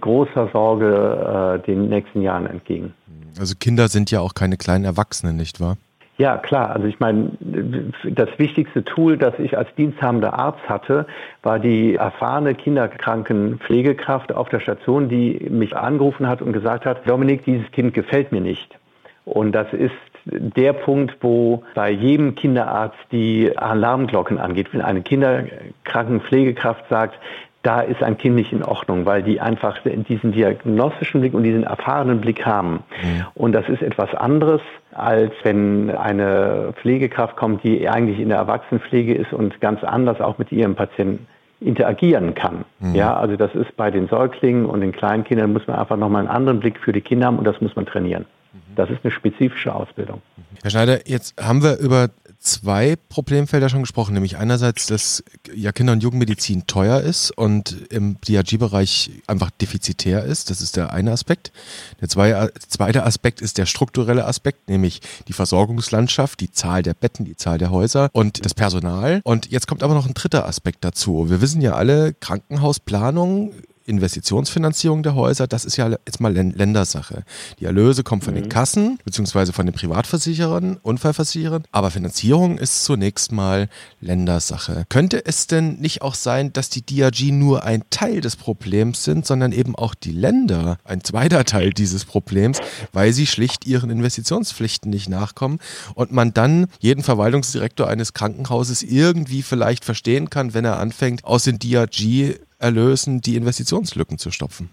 großer 0.00 0.48
Sorge 0.52 1.60
äh, 1.62 1.66
den 1.66 1.88
nächsten 1.88 2.22
Jahren 2.22 2.46
entgegen. 2.46 2.94
Also 3.38 3.54
Kinder 3.58 3.88
sind 3.88 4.10
ja 4.10 4.20
auch 4.20 4.34
keine 4.34 4.56
kleinen 4.56 4.84
Erwachsenen, 4.84 5.36
nicht 5.36 5.60
wahr? 5.60 5.76
Ja, 6.16 6.36
klar. 6.36 6.70
Also 6.70 6.86
ich 6.86 7.00
meine, 7.00 7.32
das 7.40 8.28
wichtigste 8.38 8.84
Tool, 8.84 9.18
das 9.18 9.34
ich 9.38 9.58
als 9.58 9.74
diensthabender 9.74 10.34
Arzt 10.34 10.68
hatte, 10.68 11.06
war 11.42 11.58
die 11.58 11.96
erfahrene 11.96 12.54
Kinderkrankenpflegekraft 12.54 14.32
auf 14.32 14.48
der 14.48 14.60
Station, 14.60 15.08
die 15.08 15.48
mich 15.50 15.76
angerufen 15.76 16.28
hat 16.28 16.40
und 16.40 16.52
gesagt 16.52 16.86
hat, 16.86 17.08
Dominik, 17.08 17.44
dieses 17.44 17.68
Kind 17.72 17.94
gefällt 17.94 18.30
mir 18.30 18.40
nicht. 18.40 18.78
Und 19.24 19.52
das 19.52 19.72
ist 19.72 19.92
der 20.26 20.72
Punkt, 20.72 21.16
wo 21.20 21.64
bei 21.74 21.90
jedem 21.90 22.34
Kinderarzt 22.34 22.98
die 23.10 23.56
Alarmglocken 23.56 24.38
angeht. 24.38 24.68
Wenn 24.72 24.82
eine 24.82 25.02
Kinderkrankenpflegekraft 25.02 26.88
sagt, 26.88 27.18
da 27.64 27.80
ist 27.80 28.02
ein 28.02 28.18
Kind 28.18 28.36
nicht 28.36 28.52
in 28.52 28.62
Ordnung, 28.62 29.06
weil 29.06 29.22
die 29.22 29.40
einfach 29.40 29.78
diesen 29.84 30.32
diagnostischen 30.32 31.22
Blick 31.22 31.32
und 31.32 31.44
diesen 31.44 31.64
erfahrenen 31.64 32.20
Blick 32.20 32.44
haben. 32.44 32.84
Mhm. 33.02 33.26
Und 33.34 33.52
das 33.52 33.68
ist 33.70 33.82
etwas 33.82 34.14
anderes, 34.14 34.60
als 34.94 35.32
wenn 35.42 35.90
eine 35.90 36.72
Pflegekraft 36.80 37.36
kommt, 37.36 37.64
die 37.64 37.88
eigentlich 37.88 38.18
in 38.18 38.28
der 38.28 38.38
Erwachsenenpflege 38.38 39.14
ist 39.14 39.32
und 39.32 39.60
ganz 39.60 39.82
anders 39.82 40.20
auch 40.20 40.38
mit 40.38 40.52
ihrem 40.52 40.74
Patienten 40.74 41.26
interagieren 41.60 42.34
kann. 42.34 42.64
Mhm. 42.80 42.94
Ja, 42.94 43.16
also 43.16 43.36
das 43.36 43.54
ist 43.54 43.76
bei 43.76 43.90
den 43.90 44.08
Säuglingen 44.08 44.66
und 44.66 44.80
den 44.80 44.92
Kleinkindern 44.92 45.52
muss 45.52 45.66
man 45.66 45.76
einfach 45.76 45.96
nochmal 45.96 46.20
einen 46.20 46.28
anderen 46.28 46.60
Blick 46.60 46.78
für 46.78 46.92
die 46.92 47.00
Kinder 47.00 47.26
haben 47.26 47.38
und 47.38 47.44
das 47.44 47.60
muss 47.60 47.74
man 47.74 47.86
trainieren. 47.86 48.26
Mhm. 48.52 48.58
Das 48.76 48.90
ist 48.90 49.00
eine 49.02 49.10
spezifische 49.10 49.74
Ausbildung. 49.74 50.20
Herr 50.62 50.70
Schneider, 50.70 51.08
jetzt 51.08 51.42
haben 51.42 51.62
wir 51.62 51.78
über 51.78 52.08
zwei 52.44 52.96
Problemfelder 53.08 53.68
schon 53.68 53.80
gesprochen, 53.80 54.12
nämlich 54.12 54.36
einerseits, 54.36 54.86
dass 54.86 55.24
ja 55.54 55.72
Kinder- 55.72 55.94
und 55.94 56.02
Jugendmedizin 56.02 56.66
teuer 56.66 57.00
ist 57.00 57.30
und 57.30 57.90
im 57.90 58.20
DRG-Bereich 58.20 59.10
einfach 59.26 59.50
defizitär 59.50 60.24
ist. 60.24 60.50
Das 60.50 60.60
ist 60.60 60.76
der 60.76 60.92
eine 60.92 61.12
Aspekt. 61.12 61.52
Der 62.00 62.08
zweite 62.08 63.04
Aspekt 63.04 63.40
ist 63.40 63.58
der 63.58 63.66
strukturelle 63.66 64.26
Aspekt, 64.26 64.68
nämlich 64.68 65.00
die 65.26 65.32
Versorgungslandschaft, 65.32 66.38
die 66.40 66.52
Zahl 66.52 66.82
der 66.82 66.94
Betten, 66.94 67.24
die 67.24 67.36
Zahl 67.36 67.58
der 67.58 67.70
Häuser 67.70 68.10
und 68.12 68.44
das 68.44 68.54
Personal. 68.54 69.22
Und 69.24 69.50
jetzt 69.50 69.66
kommt 69.66 69.82
aber 69.82 69.94
noch 69.94 70.06
ein 70.06 70.14
dritter 70.14 70.46
Aspekt 70.46 70.84
dazu. 70.84 71.30
Wir 71.30 71.40
wissen 71.40 71.62
ja 71.62 71.74
alle, 71.74 72.12
Krankenhausplanung 72.12 73.52
Investitionsfinanzierung 73.86 75.02
der 75.02 75.14
Häuser, 75.14 75.46
das 75.46 75.64
ist 75.64 75.76
ja 75.76 75.90
jetzt 75.90 76.20
mal 76.20 76.32
Ländersache. 76.32 77.24
Die 77.60 77.66
Erlöse 77.66 78.02
kommen 78.02 78.22
von 78.22 78.34
mhm. 78.34 78.42
den 78.42 78.48
Kassen 78.48 78.98
beziehungsweise 79.04 79.52
von 79.52 79.66
den 79.66 79.74
Privatversicherern, 79.74 80.78
Unfallversicherern, 80.82 81.64
aber 81.70 81.90
Finanzierung 81.90 82.58
ist 82.58 82.84
zunächst 82.84 83.32
mal 83.32 83.68
Ländersache. 84.00 84.84
Könnte 84.88 85.24
es 85.24 85.46
denn 85.46 85.80
nicht 85.80 86.02
auch 86.02 86.14
sein, 86.14 86.52
dass 86.52 86.70
die 86.70 86.84
DRG 86.84 87.30
nur 87.32 87.64
ein 87.64 87.84
Teil 87.90 88.20
des 88.20 88.36
Problems 88.36 89.04
sind, 89.04 89.26
sondern 89.26 89.52
eben 89.52 89.76
auch 89.76 89.94
die 89.94 90.12
Länder 90.12 90.78
ein 90.84 91.04
zweiter 91.04 91.44
Teil 91.44 91.70
dieses 91.70 92.04
Problems, 92.04 92.58
weil 92.92 93.12
sie 93.12 93.26
schlicht 93.26 93.66
ihren 93.66 93.90
Investitionspflichten 93.90 94.90
nicht 94.90 95.08
nachkommen 95.08 95.58
und 95.94 96.12
man 96.12 96.32
dann 96.32 96.66
jeden 96.80 97.02
Verwaltungsdirektor 97.02 97.88
eines 97.88 98.14
Krankenhauses 98.14 98.82
irgendwie 98.82 99.42
vielleicht 99.42 99.84
verstehen 99.84 100.30
kann, 100.30 100.54
wenn 100.54 100.64
er 100.64 100.78
anfängt, 100.78 101.24
aus 101.24 101.44
den 101.44 101.58
DRG 101.58 102.36
Erlösen 102.58 103.20
die 103.20 103.36
Investitionslücken 103.36 104.18
zu 104.18 104.30
stopfen? 104.30 104.70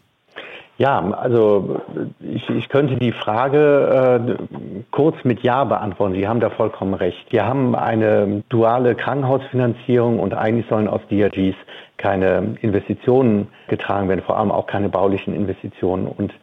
Ja, 0.81 0.99
also 1.11 1.79
ich, 2.19 2.49
ich 2.49 2.67
könnte 2.67 2.95
die 2.95 3.11
Frage 3.11 4.25
äh, 4.27 4.83
kurz 4.89 5.15
mit 5.23 5.43
Ja 5.43 5.63
beantworten. 5.63 6.15
Sie 6.15 6.27
haben 6.27 6.39
da 6.39 6.49
vollkommen 6.49 6.95
recht. 6.95 7.31
Wir 7.31 7.45
haben 7.45 7.75
eine 7.75 8.41
duale 8.49 8.95
Krankenhausfinanzierung 8.95 10.19
und 10.19 10.33
eigentlich 10.33 10.65
sollen 10.69 10.87
aus 10.87 11.01
DRGs 11.11 11.55
keine 11.97 12.55
Investitionen 12.61 13.49
getragen 13.67 14.09
werden, 14.09 14.23
vor 14.25 14.39
allem 14.39 14.49
auch 14.49 14.65
keine 14.65 14.89
baulichen 14.89 15.35
Investitionen. 15.35 16.07
Und 16.07 16.33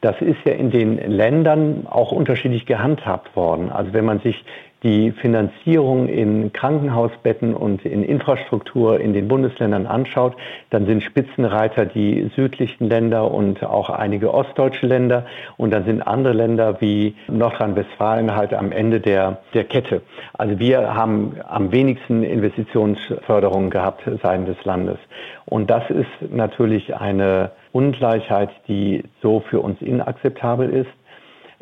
das 0.00 0.14
ist 0.20 0.38
ja 0.44 0.52
in 0.52 0.70
den 0.70 0.96
Ländern 1.10 1.88
auch 1.90 2.12
unterschiedlich 2.12 2.66
gehandhabt 2.66 3.34
worden. 3.34 3.72
Also 3.72 3.92
wenn 3.94 4.04
man 4.04 4.20
sich 4.20 4.44
die 4.82 5.12
Finanzierung 5.12 6.08
in 6.08 6.52
Krankenhausbetten 6.52 7.54
und 7.54 7.84
in 7.84 8.02
Infrastruktur 8.02 9.00
in 9.00 9.12
den 9.12 9.26
Bundesländern 9.26 9.86
anschaut, 9.86 10.36
dann 10.70 10.86
sind 10.86 11.02
Spitzenreiter 11.02 11.84
die 11.86 12.30
südlichen 12.36 12.88
Länder 12.88 13.30
und 13.30 13.64
auch 13.64 13.90
einige 13.90 14.32
ostdeutsche 14.32 14.86
Länder. 14.86 15.26
Und 15.56 15.72
dann 15.72 15.84
sind 15.84 16.02
andere 16.02 16.32
Länder 16.32 16.80
wie 16.80 17.14
Nordrhein-Westfalen 17.28 18.34
halt 18.34 18.54
am 18.54 18.70
Ende 18.72 19.00
der, 19.00 19.38
der 19.54 19.64
Kette. 19.64 20.02
Also 20.34 20.58
wir 20.58 20.94
haben 20.94 21.36
am 21.46 21.72
wenigsten 21.72 22.22
Investitionsförderung 22.22 23.70
gehabt 23.70 24.02
seitens 24.22 24.48
des 24.48 24.64
Landes. 24.64 24.98
Und 25.44 25.70
das 25.70 25.88
ist 25.90 26.30
natürlich 26.30 26.94
eine 26.94 27.52
Ungleichheit, 27.72 28.50
die 28.66 29.04
so 29.22 29.40
für 29.40 29.60
uns 29.60 29.80
inakzeptabel 29.80 30.70
ist. 30.70 30.90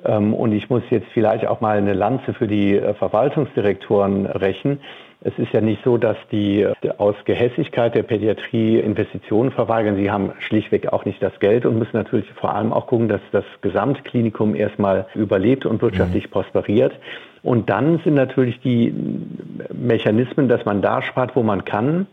Ähm, 0.07 0.35
und 0.35 0.53
ich 0.53 0.71
muss 0.71 0.83
jetzt 0.91 1.09
vielleicht 1.13 1.47
auch 1.47 1.61
mal 1.61 1.77
eine 1.77 1.93
Lanze 1.93 2.33
für 2.35 2.47
die 2.47 2.77
äh, 2.77 2.95
Verwaltungsdirektoren 2.95 4.27
rächen. 4.27 4.81
Es 5.23 5.37
ist 5.39 5.53
ja 5.53 5.61
nicht 5.61 5.83
so, 5.83 5.97
dass 5.97 6.17
die 6.31 6.63
äh, 6.63 6.75
aus 6.99 7.17
Gehässigkeit 7.25 7.95
der 7.95 8.05
Pädiatrie 8.05 8.79
Investitionen 8.79 9.51
verweigern. 9.51 9.97
Sie 9.97 10.11
haben 10.11 10.33
schlichtweg 10.39 10.93
auch 10.93 11.05
nicht 11.05 11.23
das 11.23 11.39
Geld 11.41 11.67
und 11.67 11.79
müssen 11.79 11.97
natürlich 11.97 12.31
vor 12.35 12.55
allem 12.55 12.73
auch 12.73 12.87
gucken, 12.87 13.09
dass 13.09 13.21
das 13.33 13.45
Gesamtklinikum 13.61 14.55
erstmal 14.55 15.07
überlebt 15.15 15.67
und 15.67 15.83
wirtschaftlich 15.83 16.27
mhm. 16.27 16.31
prosperiert. 16.31 16.93
Und 17.43 17.71
dann 17.71 18.01
sind 18.05 18.15
natürlich 18.15 18.61
die 18.61 18.93
Mechanismen, 19.73 20.49
dass 20.49 20.65
man 20.65 20.83
da 20.83 21.03
spart, 21.03 21.37
wo 21.37 21.43
man 21.43 21.65
kann 21.65 22.07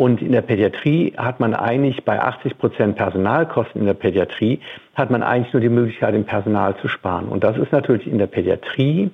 Und 0.00 0.22
in 0.22 0.32
der 0.32 0.40
Pädiatrie 0.40 1.12
hat 1.18 1.40
man 1.40 1.52
eigentlich 1.52 2.06
bei 2.06 2.18
80 2.18 2.56
Prozent 2.56 2.96
Personalkosten 2.96 3.82
in 3.82 3.86
der 3.86 3.92
Pädiatrie, 3.92 4.58
hat 4.94 5.10
man 5.10 5.22
eigentlich 5.22 5.52
nur 5.52 5.60
die 5.60 5.68
Möglichkeit, 5.68 6.14
im 6.14 6.24
Personal 6.24 6.74
zu 6.78 6.88
sparen. 6.88 7.28
Und 7.28 7.44
das 7.44 7.58
ist 7.58 7.70
natürlich 7.70 8.06
in 8.06 8.16
der 8.16 8.26
Pädiatrie 8.26 9.10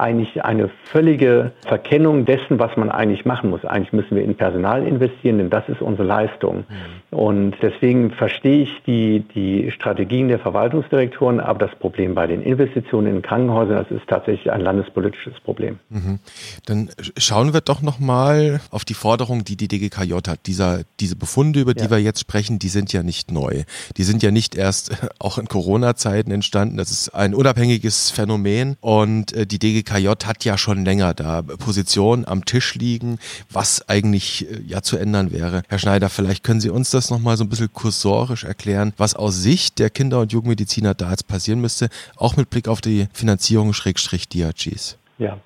eigentlich 0.00 0.44
eine 0.44 0.70
völlige 0.84 1.52
Verkennung 1.66 2.24
dessen, 2.24 2.58
was 2.58 2.76
man 2.76 2.90
eigentlich 2.90 3.24
machen 3.24 3.50
muss. 3.50 3.64
Eigentlich 3.64 3.92
müssen 3.92 4.16
wir 4.16 4.24
in 4.24 4.34
Personal 4.34 4.86
investieren, 4.86 5.38
denn 5.38 5.50
das 5.50 5.68
ist 5.68 5.82
unsere 5.82 6.06
Leistung. 6.06 6.64
Mhm. 6.68 7.18
Und 7.18 7.56
deswegen 7.60 8.10
verstehe 8.12 8.62
ich 8.62 8.82
die, 8.86 9.24
die 9.34 9.70
Strategien 9.70 10.28
der 10.28 10.38
Verwaltungsdirektoren, 10.38 11.40
aber 11.40 11.66
das 11.66 11.78
Problem 11.78 12.14
bei 12.14 12.26
den 12.26 12.42
Investitionen 12.42 13.16
in 13.16 13.22
Krankenhäusern, 13.22 13.76
das 13.76 13.90
ist 13.90 14.08
tatsächlich 14.08 14.50
ein 14.50 14.60
landespolitisches 14.60 15.34
Problem. 15.44 15.78
Mhm. 15.90 16.18
Dann 16.66 16.90
schauen 17.16 17.52
wir 17.52 17.60
doch 17.60 17.82
nochmal 17.82 18.60
auf 18.70 18.84
die 18.84 18.94
Forderung, 18.94 19.44
die 19.44 19.56
die 19.56 19.68
DGKJ 19.68 20.14
hat. 20.26 20.46
Dieser, 20.46 20.80
diese 20.98 21.16
Befunde, 21.16 21.60
über 21.60 21.74
die 21.74 21.84
ja. 21.84 21.90
wir 21.90 21.98
jetzt 21.98 22.20
sprechen, 22.20 22.58
die 22.58 22.68
sind 22.68 22.92
ja 22.92 23.02
nicht 23.02 23.30
neu. 23.30 23.64
Die 23.96 24.02
sind 24.02 24.22
ja 24.22 24.30
nicht 24.30 24.54
erst 24.54 24.96
auch 25.18 25.38
in 25.38 25.46
Corona-Zeiten 25.46 26.30
entstanden. 26.30 26.76
Das 26.76 26.90
ist 26.90 27.10
ein 27.14 27.34
unabhängiges 27.34 28.10
Phänomen 28.10 28.76
und 28.80 29.32
äh, 29.32 29.46
die 29.46 29.58
DGKJ 29.58 29.89
KJ 29.90 30.08
hat 30.24 30.44
ja 30.44 30.56
schon 30.56 30.84
länger 30.84 31.14
da 31.14 31.42
Positionen 31.42 32.24
am 32.24 32.44
Tisch 32.44 32.76
liegen, 32.76 33.18
was 33.52 33.88
eigentlich 33.88 34.48
äh, 34.48 34.60
ja 34.64 34.82
zu 34.82 34.96
ändern 34.96 35.32
wäre. 35.32 35.62
Herr 35.68 35.80
Schneider, 35.80 36.08
vielleicht 36.08 36.44
können 36.44 36.60
Sie 36.60 36.70
uns 36.70 36.92
das 36.92 37.10
nochmal 37.10 37.36
so 37.36 37.42
ein 37.42 37.48
bisschen 37.48 37.72
kursorisch 37.72 38.44
erklären, 38.44 38.92
was 38.98 39.16
aus 39.16 39.42
Sicht 39.42 39.80
der 39.80 39.90
Kinder- 39.90 40.20
und 40.20 40.32
Jugendmediziner 40.32 40.94
da 40.94 41.10
jetzt 41.10 41.26
passieren 41.26 41.60
müsste, 41.60 41.88
auch 42.16 42.36
mit 42.36 42.50
Blick 42.50 42.68
auf 42.68 42.80
die 42.80 43.08
Finanzierung 43.12 43.72
Schrägstrich 43.72 44.28
DRGs. 44.28 44.96
Ja, 45.18 45.38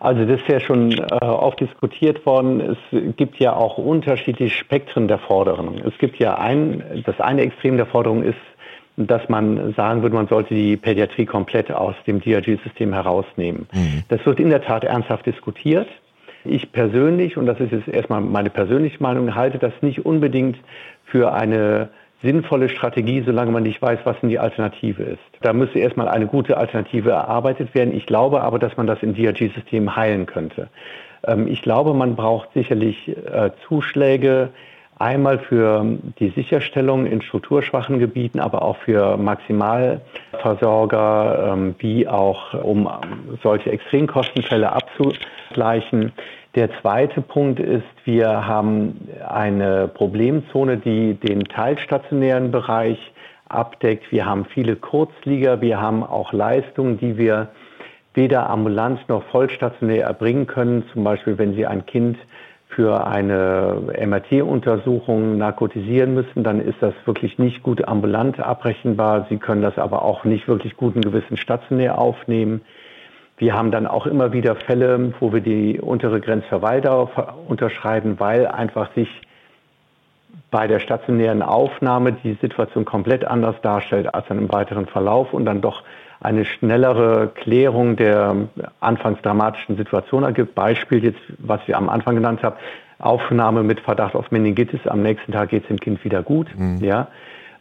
also 0.00 0.24
das 0.24 0.40
ist 0.40 0.48
ja 0.48 0.58
schon 0.58 0.92
äh, 0.92 1.24
oft 1.24 1.60
diskutiert 1.60 2.26
worden. 2.26 2.60
Es 2.60 3.16
gibt 3.16 3.38
ja 3.38 3.54
auch 3.54 3.78
unterschiedliche 3.78 4.54
Spektren 4.54 5.06
der 5.06 5.20
Forderungen. 5.20 5.80
Es 5.86 5.96
gibt 5.98 6.18
ja 6.18 6.34
ein, 6.34 7.04
das 7.06 7.20
eine 7.20 7.42
Extrem 7.42 7.76
der 7.76 7.86
Forderung 7.86 8.24
ist 8.24 8.36
dass 8.96 9.28
man 9.28 9.72
sagen 9.74 10.02
würde, 10.02 10.14
man 10.14 10.28
sollte 10.28 10.54
die 10.54 10.76
Pädiatrie 10.76 11.26
komplett 11.26 11.72
aus 11.72 11.94
dem 12.06 12.20
DRG-System 12.20 12.92
herausnehmen. 12.92 13.66
Mhm. 13.72 14.02
Das 14.08 14.24
wird 14.26 14.38
in 14.38 14.50
der 14.50 14.62
Tat 14.62 14.84
ernsthaft 14.84 15.26
diskutiert. 15.26 15.88
Ich 16.44 16.72
persönlich, 16.72 17.36
und 17.36 17.46
das 17.46 17.60
ist 17.60 17.72
jetzt 17.72 17.88
erstmal 17.88 18.20
meine 18.20 18.50
persönliche 18.50 19.02
Meinung, 19.02 19.34
halte 19.34 19.58
das 19.58 19.72
nicht 19.80 20.04
unbedingt 20.04 20.58
für 21.04 21.32
eine 21.32 21.90
sinnvolle 22.22 22.68
Strategie, 22.68 23.22
solange 23.24 23.50
man 23.50 23.62
nicht 23.62 23.80
weiß, 23.82 24.00
was 24.04 24.18
denn 24.20 24.28
die 24.28 24.38
Alternative 24.38 25.02
ist. 25.02 25.18
Da 25.40 25.52
müsste 25.52 25.78
erstmal 25.78 26.08
eine 26.08 26.26
gute 26.26 26.56
Alternative 26.56 27.10
erarbeitet 27.10 27.74
werden. 27.74 27.94
Ich 27.94 28.06
glaube 28.06 28.42
aber, 28.42 28.58
dass 28.58 28.76
man 28.76 28.86
das 28.86 29.02
im 29.02 29.14
DRG-System 29.14 29.96
heilen 29.96 30.26
könnte. 30.26 30.68
Ähm, 31.26 31.48
ich 31.48 31.62
glaube, 31.62 31.94
man 31.94 32.16
braucht 32.16 32.52
sicherlich 32.54 33.08
äh, 33.08 33.50
Zuschläge 33.66 34.50
Einmal 35.02 35.38
für 35.40 35.98
die 36.20 36.28
Sicherstellung 36.28 37.06
in 37.06 37.22
strukturschwachen 37.22 37.98
Gebieten, 37.98 38.38
aber 38.38 38.62
auch 38.62 38.76
für 38.84 39.16
Maximalversorger, 39.16 41.54
ähm, 41.54 41.74
wie 41.80 42.06
auch 42.06 42.54
um 42.54 42.88
solche 43.42 43.72
Extremkostenfälle 43.72 44.70
abzugleichen. 44.70 46.12
Der 46.54 46.70
zweite 46.80 47.20
Punkt 47.20 47.58
ist, 47.58 47.82
wir 48.04 48.46
haben 48.46 49.08
eine 49.28 49.88
Problemzone, 49.88 50.76
die 50.76 51.14
den 51.14 51.42
teilstationären 51.46 52.52
Bereich 52.52 53.12
abdeckt. 53.48 54.12
Wir 54.12 54.24
haben 54.24 54.44
viele 54.44 54.76
Kurzlieger, 54.76 55.60
wir 55.60 55.80
haben 55.80 56.04
auch 56.04 56.32
Leistungen, 56.32 56.98
die 56.98 57.18
wir 57.18 57.48
weder 58.14 58.48
ambulant 58.48 59.08
noch 59.08 59.24
vollstationär 59.32 60.04
erbringen 60.04 60.46
können. 60.46 60.84
Zum 60.92 61.02
Beispiel, 61.02 61.38
wenn 61.38 61.56
Sie 61.56 61.66
ein 61.66 61.86
Kind 61.86 62.18
für 62.74 63.06
eine 63.06 63.82
MRT-Untersuchung 64.06 65.36
narkotisieren 65.36 66.14
müssen, 66.14 66.42
dann 66.42 66.60
ist 66.60 66.80
das 66.80 66.94
wirklich 67.04 67.38
nicht 67.38 67.62
gut 67.62 67.86
ambulant 67.86 68.40
abrechenbar. 68.40 69.26
Sie 69.28 69.36
können 69.36 69.62
das 69.62 69.78
aber 69.78 70.02
auch 70.02 70.24
nicht 70.24 70.48
wirklich 70.48 70.76
guten 70.76 71.00
Gewissen 71.02 71.36
stationär 71.36 71.98
aufnehmen. 71.98 72.62
Wir 73.36 73.54
haben 73.54 73.70
dann 73.70 73.86
auch 73.86 74.06
immer 74.06 74.32
wieder 74.32 74.56
Fälle, 74.56 75.12
wo 75.20 75.32
wir 75.32 75.40
die 75.40 75.80
untere 75.80 76.20
Grenzverweildauer 76.20 77.34
unterschreiben, 77.48 78.18
weil 78.18 78.46
einfach 78.46 78.92
sich 78.94 79.08
bei 80.50 80.66
der 80.66 80.80
stationären 80.80 81.42
Aufnahme 81.42 82.12
die 82.12 82.38
Situation 82.40 82.84
komplett 82.84 83.24
anders 83.24 83.56
darstellt 83.62 84.14
als 84.14 84.26
dann 84.28 84.38
im 84.38 84.52
weiteren 84.52 84.86
Verlauf 84.86 85.32
und 85.32 85.44
dann 85.44 85.60
doch 85.60 85.82
eine 86.22 86.44
schnellere 86.44 87.30
Klärung 87.34 87.96
der 87.96 88.48
anfangs 88.80 89.20
dramatischen 89.22 89.76
Situation 89.76 90.22
ergibt. 90.22 90.54
Beispiel 90.54 91.02
jetzt, 91.02 91.20
was 91.38 91.60
ich 91.66 91.74
am 91.74 91.88
Anfang 91.88 92.14
genannt 92.14 92.42
habe, 92.42 92.56
Aufnahme 92.98 93.64
mit 93.64 93.80
Verdacht 93.80 94.14
auf 94.14 94.30
Meningitis, 94.30 94.86
am 94.86 95.02
nächsten 95.02 95.32
Tag 95.32 95.50
geht 95.50 95.62
es 95.62 95.68
dem 95.68 95.80
Kind 95.80 96.04
wieder 96.04 96.22
gut. 96.22 96.46
Mhm. 96.56 96.78
Ja? 96.78 97.08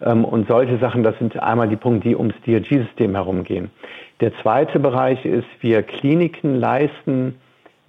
Ähm, 0.02 0.24
und 0.24 0.48
solche 0.48 0.78
Sachen, 0.78 1.04
das 1.04 1.18
sind 1.18 1.38
einmal 1.42 1.68
die 1.68 1.76
Punkte, 1.76 2.10
die 2.10 2.16
ums 2.16 2.36
DRG-System 2.46 3.16
herumgehen. 3.16 3.72
Der 4.20 4.32
zweite 4.42 4.80
Bereich 4.80 5.26
ist, 5.26 5.48
wir 5.62 5.82
Kliniken 5.82 6.60
leisten 6.60 7.40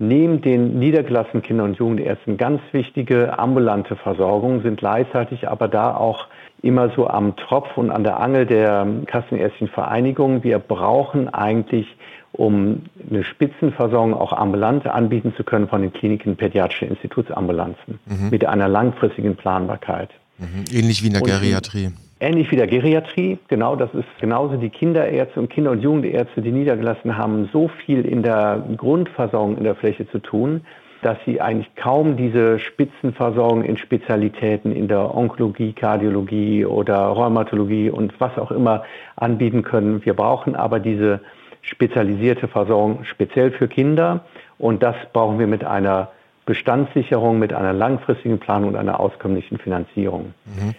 neben 0.03 0.41
den 0.41 0.79
niedergelassenen 0.79 1.43
Kinder- 1.43 1.65
und 1.65 1.79
Jugendärzten 1.79 2.37
ganz 2.37 2.61
wichtige 2.73 3.39
ambulante 3.39 3.97
Versorgung, 3.97 4.63
sind 4.63 4.79
gleichzeitig 4.79 5.49
aber 5.49 5.69
da 5.69 5.97
auch 5.97 6.27
immer 6.61 6.91
so 6.95 7.09
am 7.09 7.37
Tropf 7.37 7.77
und 7.77 7.91
an 7.91 8.03
der 8.03 8.21
Angel 8.21 8.47
der 8.47 8.87
Kassenärztlichen 9.07 9.69
Vereinigung. 9.69 10.43
Wir 10.43 10.59
brauchen 10.59 11.33
eigentlich, 11.33 11.87
um 12.33 12.83
eine 13.09 13.25
Spitzenversorgung 13.25 14.15
auch 14.15 14.33
ambulant 14.33 14.87
anbieten 14.87 15.35
zu 15.37 15.45
können 15.45 15.69
von 15.69 15.83
den 15.83 15.93
Kliniken 15.93 16.37
pädiatrische 16.37 16.87
Institutsambulanzen 16.87 18.01
mhm. 18.07 18.31
mit 18.31 18.45
einer 18.45 18.69
langfristigen 18.69 19.37
Planbarkeit. 19.37 20.11
Mhm. 20.39 20.65
Ähnlich 20.73 21.03
wie 21.03 21.09
in 21.09 21.13
der 21.13 21.23
Geriatrie. 21.23 21.91
Ähnlich 22.23 22.53
wie 22.53 22.57
der 22.57 22.69
Geriatrie, 22.69 23.37
genau, 23.49 23.75
das 23.75 23.93
ist 23.95 24.07
genauso 24.21 24.57
die 24.57 24.71
Kinderärzte 24.71 25.41
und 25.41 25.51
Kinder- 25.51 25.73
und 25.73 25.81
Jugendärzte, 25.81 26.41
die 26.41 26.53
niedergelassen 26.53 27.19
haben, 27.19 27.51
so 27.53 27.67
viel 27.67 28.07
in 28.07 28.23
der 28.23 28.65
Grundversorgung 28.77 29.59
in 29.59 29.65
der 29.65 29.75
Fläche 29.75 30.09
zu 30.09 30.21
tun, 30.21 30.61
dass 31.03 31.19
sie 31.27 31.41
eigentlich 31.41 31.75
kaum 31.75 32.17
diese 32.17 32.61
Spitzenversorgung 32.61 33.65
in 33.65 33.77
Spezialitäten 33.77 34.71
in 34.71 34.87
der 34.87 35.17
Onkologie, 35.17 35.73
Kardiologie 35.73 36.65
oder 36.65 37.07
Rheumatologie 37.07 37.91
und 37.91 38.15
was 38.21 38.39
auch 38.39 38.53
immer 38.53 38.85
anbieten 39.17 39.65
können. 39.65 40.05
Wir 40.05 40.15
brauchen 40.15 40.55
aber 40.55 40.79
diese 40.79 41.19
spezialisierte 41.63 42.47
Versorgung 42.47 43.03
speziell 43.03 43.51
für 43.51 43.67
Kinder 43.67 44.21
und 44.59 44.85
das 44.85 44.95
brauchen 45.13 45.41
wir 45.41 45.49
mit 45.49 45.65
einer 45.65 46.13
Bestandssicherung, 46.47 47.41
mit 47.41 47.53
einer 47.53 47.73
langfristigen 47.73 48.39
Planung 48.39 48.69
und 48.69 48.77
einer 48.77 49.01
auskömmlichen 49.01 49.59
Finanzierung. 49.59 50.35
Mhm. 50.45 50.77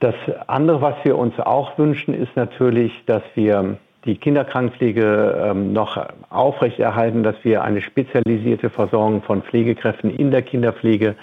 Das 0.00 0.14
andere, 0.46 0.82
was 0.82 0.94
wir 1.04 1.16
uns 1.16 1.38
auch 1.40 1.78
wünschen, 1.78 2.12
ist 2.12 2.36
natürlich, 2.36 3.04
dass 3.06 3.22
wir 3.34 3.78
die 4.04 4.16
Kinderkrankenpflege 4.16 5.50
ähm, 5.50 5.72
noch 5.72 5.98
aufrechterhalten, 6.30 7.22
dass 7.22 7.34
wir 7.42 7.64
eine 7.64 7.80
spezialisierte 7.80 8.70
Versorgung 8.70 9.22
von 9.22 9.42
Pflegekräften 9.42 10.10
in 10.10 10.30
der 10.30 10.42
Kinderpflege 10.42 11.16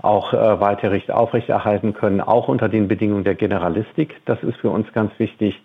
auch 0.00 0.32
äh, 0.32 0.60
weiterrecht 0.60 1.10
aufrechterhalten 1.10 1.92
können, 1.92 2.20
auch 2.20 2.48
unter 2.48 2.68
den 2.68 2.88
Bedingungen 2.88 3.24
der 3.24 3.34
Generalistik. 3.34 4.16
Das 4.24 4.42
ist 4.42 4.56
für 4.58 4.70
uns 4.70 4.90
ganz 4.92 5.12
wichtig. 5.18 5.60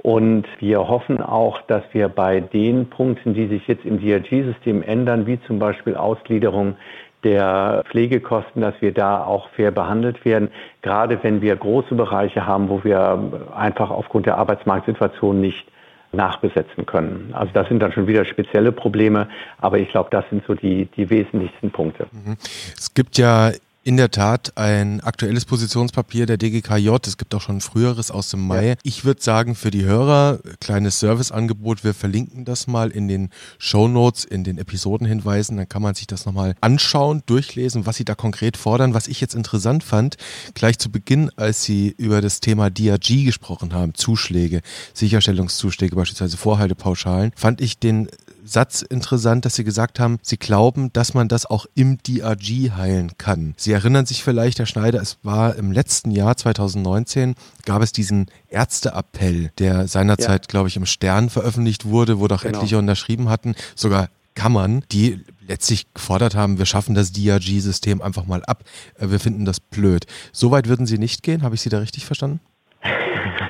Und 0.00 0.46
wir 0.60 0.86
hoffen 0.86 1.20
auch, 1.20 1.60
dass 1.62 1.82
wir 1.92 2.08
bei 2.08 2.38
den 2.38 2.88
Punkten, 2.88 3.34
die 3.34 3.48
sich 3.48 3.66
jetzt 3.66 3.84
im 3.84 3.98
DRG-System 3.98 4.82
ändern, 4.82 5.26
wie 5.26 5.40
zum 5.42 5.58
Beispiel 5.58 5.96
Ausgliederung 5.96 6.76
der 7.24 7.84
Pflegekosten, 7.90 8.62
dass 8.62 8.74
wir 8.80 8.92
da 8.92 9.24
auch 9.24 9.48
fair 9.50 9.70
behandelt 9.70 10.24
werden, 10.24 10.48
gerade 10.82 11.22
wenn 11.22 11.40
wir 11.42 11.56
große 11.56 11.94
Bereiche 11.94 12.46
haben, 12.46 12.68
wo 12.68 12.84
wir 12.84 13.48
einfach 13.56 13.90
aufgrund 13.90 14.26
der 14.26 14.38
Arbeitsmarktsituation 14.38 15.40
nicht 15.40 15.66
nachbesetzen 16.12 16.86
können. 16.86 17.30
Also 17.32 17.52
das 17.52 17.68
sind 17.68 17.80
dann 17.80 17.92
schon 17.92 18.06
wieder 18.06 18.24
spezielle 18.24 18.72
Probleme, 18.72 19.28
aber 19.58 19.78
ich 19.78 19.90
glaube, 19.90 20.08
das 20.10 20.24
sind 20.30 20.42
so 20.46 20.54
die, 20.54 20.86
die 20.96 21.10
wesentlichsten 21.10 21.70
Punkte. 21.70 22.06
Mhm. 22.12 22.36
Es 22.76 22.94
gibt 22.94 23.18
ja 23.18 23.50
in 23.84 23.96
der 23.96 24.10
Tat 24.10 24.56
ein 24.56 25.00
aktuelles 25.00 25.44
Positionspapier 25.44 26.26
der 26.26 26.36
DGKJ. 26.36 26.90
Es 27.06 27.16
gibt 27.16 27.34
auch 27.34 27.40
schon 27.40 27.56
ein 27.56 27.60
früheres 27.60 28.10
aus 28.10 28.30
dem 28.30 28.46
Mai. 28.46 28.68
Ja. 28.68 28.74
Ich 28.82 29.04
würde 29.04 29.22
sagen, 29.22 29.54
für 29.54 29.70
die 29.70 29.84
Hörer, 29.84 30.40
kleines 30.60 31.00
Serviceangebot, 31.00 31.84
wir 31.84 31.94
verlinken 31.94 32.44
das 32.44 32.66
mal 32.66 32.90
in 32.90 33.08
den 33.08 33.30
Show 33.58 33.88
Notes, 33.88 34.24
in 34.24 34.44
den 34.44 34.58
Episodenhinweisen. 34.58 35.56
Dann 35.56 35.68
kann 35.68 35.82
man 35.82 35.94
sich 35.94 36.06
das 36.06 36.26
nochmal 36.26 36.54
anschauen, 36.60 37.22
durchlesen, 37.26 37.86
was 37.86 37.96
sie 37.96 38.04
da 38.04 38.14
konkret 38.14 38.56
fordern. 38.56 38.94
Was 38.94 39.08
ich 39.08 39.20
jetzt 39.20 39.34
interessant 39.34 39.84
fand, 39.84 40.16
gleich 40.54 40.78
zu 40.78 40.90
Beginn, 40.90 41.30
als 41.36 41.62
sie 41.62 41.94
über 41.96 42.20
das 42.20 42.40
Thema 42.40 42.70
DRG 42.70 43.24
gesprochen 43.24 43.72
haben, 43.72 43.94
Zuschläge, 43.94 44.60
Sicherstellungszuschläge, 44.92 45.96
beispielsweise 45.96 46.36
Vorhaltepauschalen, 46.36 47.32
fand 47.36 47.60
ich 47.60 47.78
den 47.78 48.08
Satz 48.48 48.82
interessant, 48.82 49.44
dass 49.44 49.54
Sie 49.54 49.64
gesagt 49.64 50.00
haben, 50.00 50.18
Sie 50.22 50.36
glauben, 50.36 50.92
dass 50.92 51.14
man 51.14 51.28
das 51.28 51.46
auch 51.46 51.66
im 51.74 51.98
DRG 51.98 52.72
heilen 52.76 53.12
kann. 53.18 53.54
Sie 53.56 53.72
erinnern 53.72 54.06
sich 54.06 54.24
vielleicht, 54.24 54.58
Herr 54.58 54.66
Schneider, 54.66 55.00
es 55.00 55.18
war 55.22 55.56
im 55.56 55.72
letzten 55.72 56.10
Jahr 56.10 56.36
2019, 56.36 57.34
gab 57.64 57.82
es 57.82 57.92
diesen 57.92 58.26
Ärzteappell, 58.48 59.50
der 59.58 59.88
seinerzeit, 59.88 60.44
ja. 60.44 60.48
glaube 60.48 60.68
ich, 60.68 60.76
im 60.76 60.86
Stern 60.86 61.30
veröffentlicht 61.30 61.84
wurde, 61.84 62.18
wo 62.18 62.28
doch 62.28 62.42
genau. 62.42 62.58
etliche 62.58 62.78
unterschrieben 62.78 63.28
hatten, 63.28 63.54
sogar 63.74 64.08
Kammern, 64.34 64.84
die 64.92 65.24
letztlich 65.46 65.92
gefordert 65.94 66.34
haben, 66.34 66.58
wir 66.58 66.66
schaffen 66.66 66.94
das 66.94 67.12
DRG-System 67.12 68.00
einfach 68.00 68.26
mal 68.26 68.44
ab. 68.44 68.64
Äh, 68.98 69.10
wir 69.10 69.18
finden 69.18 69.44
das 69.44 69.60
blöd. 69.60 70.06
Soweit 70.32 70.68
würden 70.68 70.86
Sie 70.86 70.98
nicht 70.98 71.22
gehen? 71.22 71.42
Habe 71.42 71.54
ich 71.54 71.60
Sie 71.60 71.70
da 71.70 71.78
richtig 71.78 72.06
verstanden? 72.06 72.40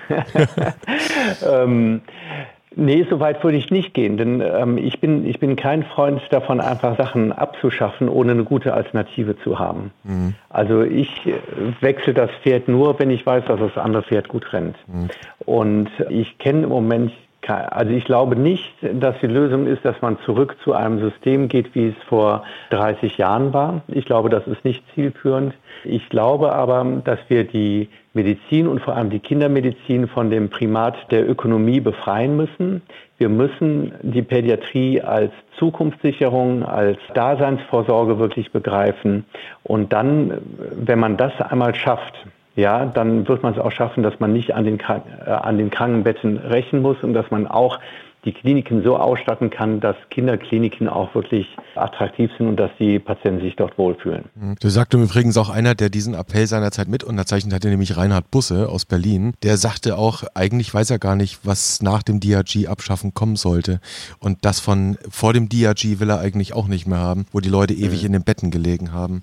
ähm, 1.43 2.01
Nee, 2.77 3.07
so 3.09 3.19
weit 3.21 3.43
würde 3.43 3.57
ich 3.57 3.71
nicht 3.71 3.95
gehen, 3.95 4.17
denn 4.17 4.41
ähm, 4.41 4.79
ich, 4.79 5.01
bin, 5.01 5.27
ich 5.27 5.41
bin 5.41 5.57
kein 5.57 5.85
Freund 5.85 6.21
davon, 6.31 6.61
einfach 6.61 6.97
Sachen 6.97 7.33
abzuschaffen, 7.33 8.09
ohne 8.09 8.33
eine 8.33 8.45
gute 8.45 8.75
Alternative 8.75 9.37
zu 9.39 9.59
haben. 9.59 9.91
Mhm. 10.05 10.35
Also 10.51 10.83
ich 10.83 11.11
wechsle 11.81 12.15
das 12.15 12.31
Pferd 12.43 12.69
nur, 12.69 12.99
wenn 12.99 13.11
ich 13.11 13.25
weiß, 13.25 13.45
dass 13.47 13.61
das 13.61 13.77
andere 13.77 14.03
Pferd 14.03 14.29
gut 14.29 14.53
rennt. 14.53 14.77
Mhm. 14.87 15.09
Und 15.45 15.91
ich 16.11 16.39
kenne 16.39 16.65
im 16.65 16.69
Moment 16.69 17.13
also 17.49 17.93
ich 17.93 18.05
glaube 18.05 18.37
nicht, 18.37 18.75
dass 18.83 19.19
die 19.21 19.27
Lösung 19.27 19.67
ist, 19.67 19.85
dass 19.85 20.01
man 20.03 20.19
zurück 20.25 20.57
zu 20.63 20.75
einem 20.75 21.01
System 21.01 21.49
geht, 21.49 21.75
wie 21.75 21.89
es 21.89 21.95
vor 22.09 22.45
30 22.71 23.17
Jahren 23.17 23.53
war. 23.53 23.83
Ich 23.89 24.05
glaube, 24.05 24.29
das 24.29 24.47
ist 24.47 24.65
nicht 24.65 24.83
zielführend. 24.95 25.55
Ich 25.85 26.09
glaube 26.09 26.53
aber, 26.53 26.85
dass 27.05 27.19
wir 27.29 27.45
die 27.45 27.89
Medizin 28.13 28.67
und 28.67 28.81
vor 28.81 28.97
allem 28.97 29.11
die 29.11 29.21
Kindermedizin 29.21 30.09
von 30.09 30.29
dem 30.29 30.51
Primat 30.51 30.97
der 31.11 31.29
Ökonomie 31.29 31.81
befreien 31.81 32.37
müssen. 32.37 32.83
Wir 33.17 33.29
müssen 33.29 33.93
die 34.03 34.23
Pädiatrie 34.23 35.01
als 35.01 35.33
Zukunftssicherung, 35.59 36.65
als 36.65 36.99
Daseinsvorsorge 37.15 38.19
wirklich 38.19 38.53
begreifen. 38.53 39.25
Und 39.63 39.93
dann, 39.93 40.39
wenn 40.73 40.99
man 40.99 41.17
das 41.17 41.33
einmal 41.41 41.75
schafft, 41.75 42.15
ja, 42.59 42.87
dann 42.87 43.29
wird 43.29 43.45
man 43.45 43.55
es 43.55 43.61
auch 43.61 43.71
schaffen, 43.71 44.03
dass 44.03 44.19
man 44.19 44.33
nicht 44.33 44.53
an 44.53 44.65
den, 44.65 44.81
äh, 44.81 45.31
an 45.31 45.59
den 45.59 45.71
Krankenbetten 45.71 46.39
rächen 46.39 46.83
muss 46.83 46.97
und 47.03 47.15
dass 47.15 47.31
man 47.31 47.47
auch 47.47 47.79
die 48.25 48.33
Kliniken 48.33 48.83
so 48.83 48.97
ausstatten 48.97 49.49
kann, 49.49 49.79
dass 49.79 49.95
Kinderkliniken 50.11 50.89
auch 50.89 51.15
wirklich 51.15 51.47
attraktiv 51.77 52.33
sind 52.37 52.49
und 52.49 52.57
dass 52.57 52.73
die 52.81 52.99
Patienten 52.99 53.43
sich 53.43 53.55
dort 53.55 53.79
wohlfühlen. 53.79 54.25
Mhm. 54.35 54.57
Du 54.61 54.69
sagte 54.71 54.97
übrigens 54.97 55.37
auch 55.37 55.51
einer, 55.51 55.77
der 55.77 55.89
diesen 55.89 56.15
Appell 56.15 56.49
seinerzeit 56.49 56.89
mit 56.89 57.05
unterzeichnet 57.05 57.55
hatte, 57.55 57.69
nämlich 57.69 57.97
Reinhard 57.97 58.29
Busse 58.33 58.69
aus 58.69 58.85
Berlin. 58.85 59.35
Der 59.45 59.57
sagte 59.57 59.97
auch, 59.97 60.25
eigentlich 60.35 60.75
weiß 60.75 60.91
er 60.91 60.99
gar 60.99 61.15
nicht, 61.15 61.39
was 61.45 61.81
nach 61.81 62.03
dem 62.03 62.19
DRG-Abschaffen 62.19 63.15
kommen 63.15 63.37
sollte. 63.37 63.79
Und 64.19 64.45
das 64.45 64.59
von 64.59 64.99
vor 65.09 65.33
dem 65.33 65.49
DRG 65.49 66.01
will 66.01 66.11
er 66.11 66.19
eigentlich 66.19 66.55
auch 66.55 66.67
nicht 66.67 66.89
mehr 66.89 66.99
haben, 66.99 67.27
wo 67.31 67.39
die 67.39 67.49
Leute 67.49 67.75
ewig 67.75 68.01
mhm. 68.01 68.07
in 68.07 68.13
den 68.15 68.25
Betten 68.25 68.51
gelegen 68.51 68.93
haben. 68.93 69.23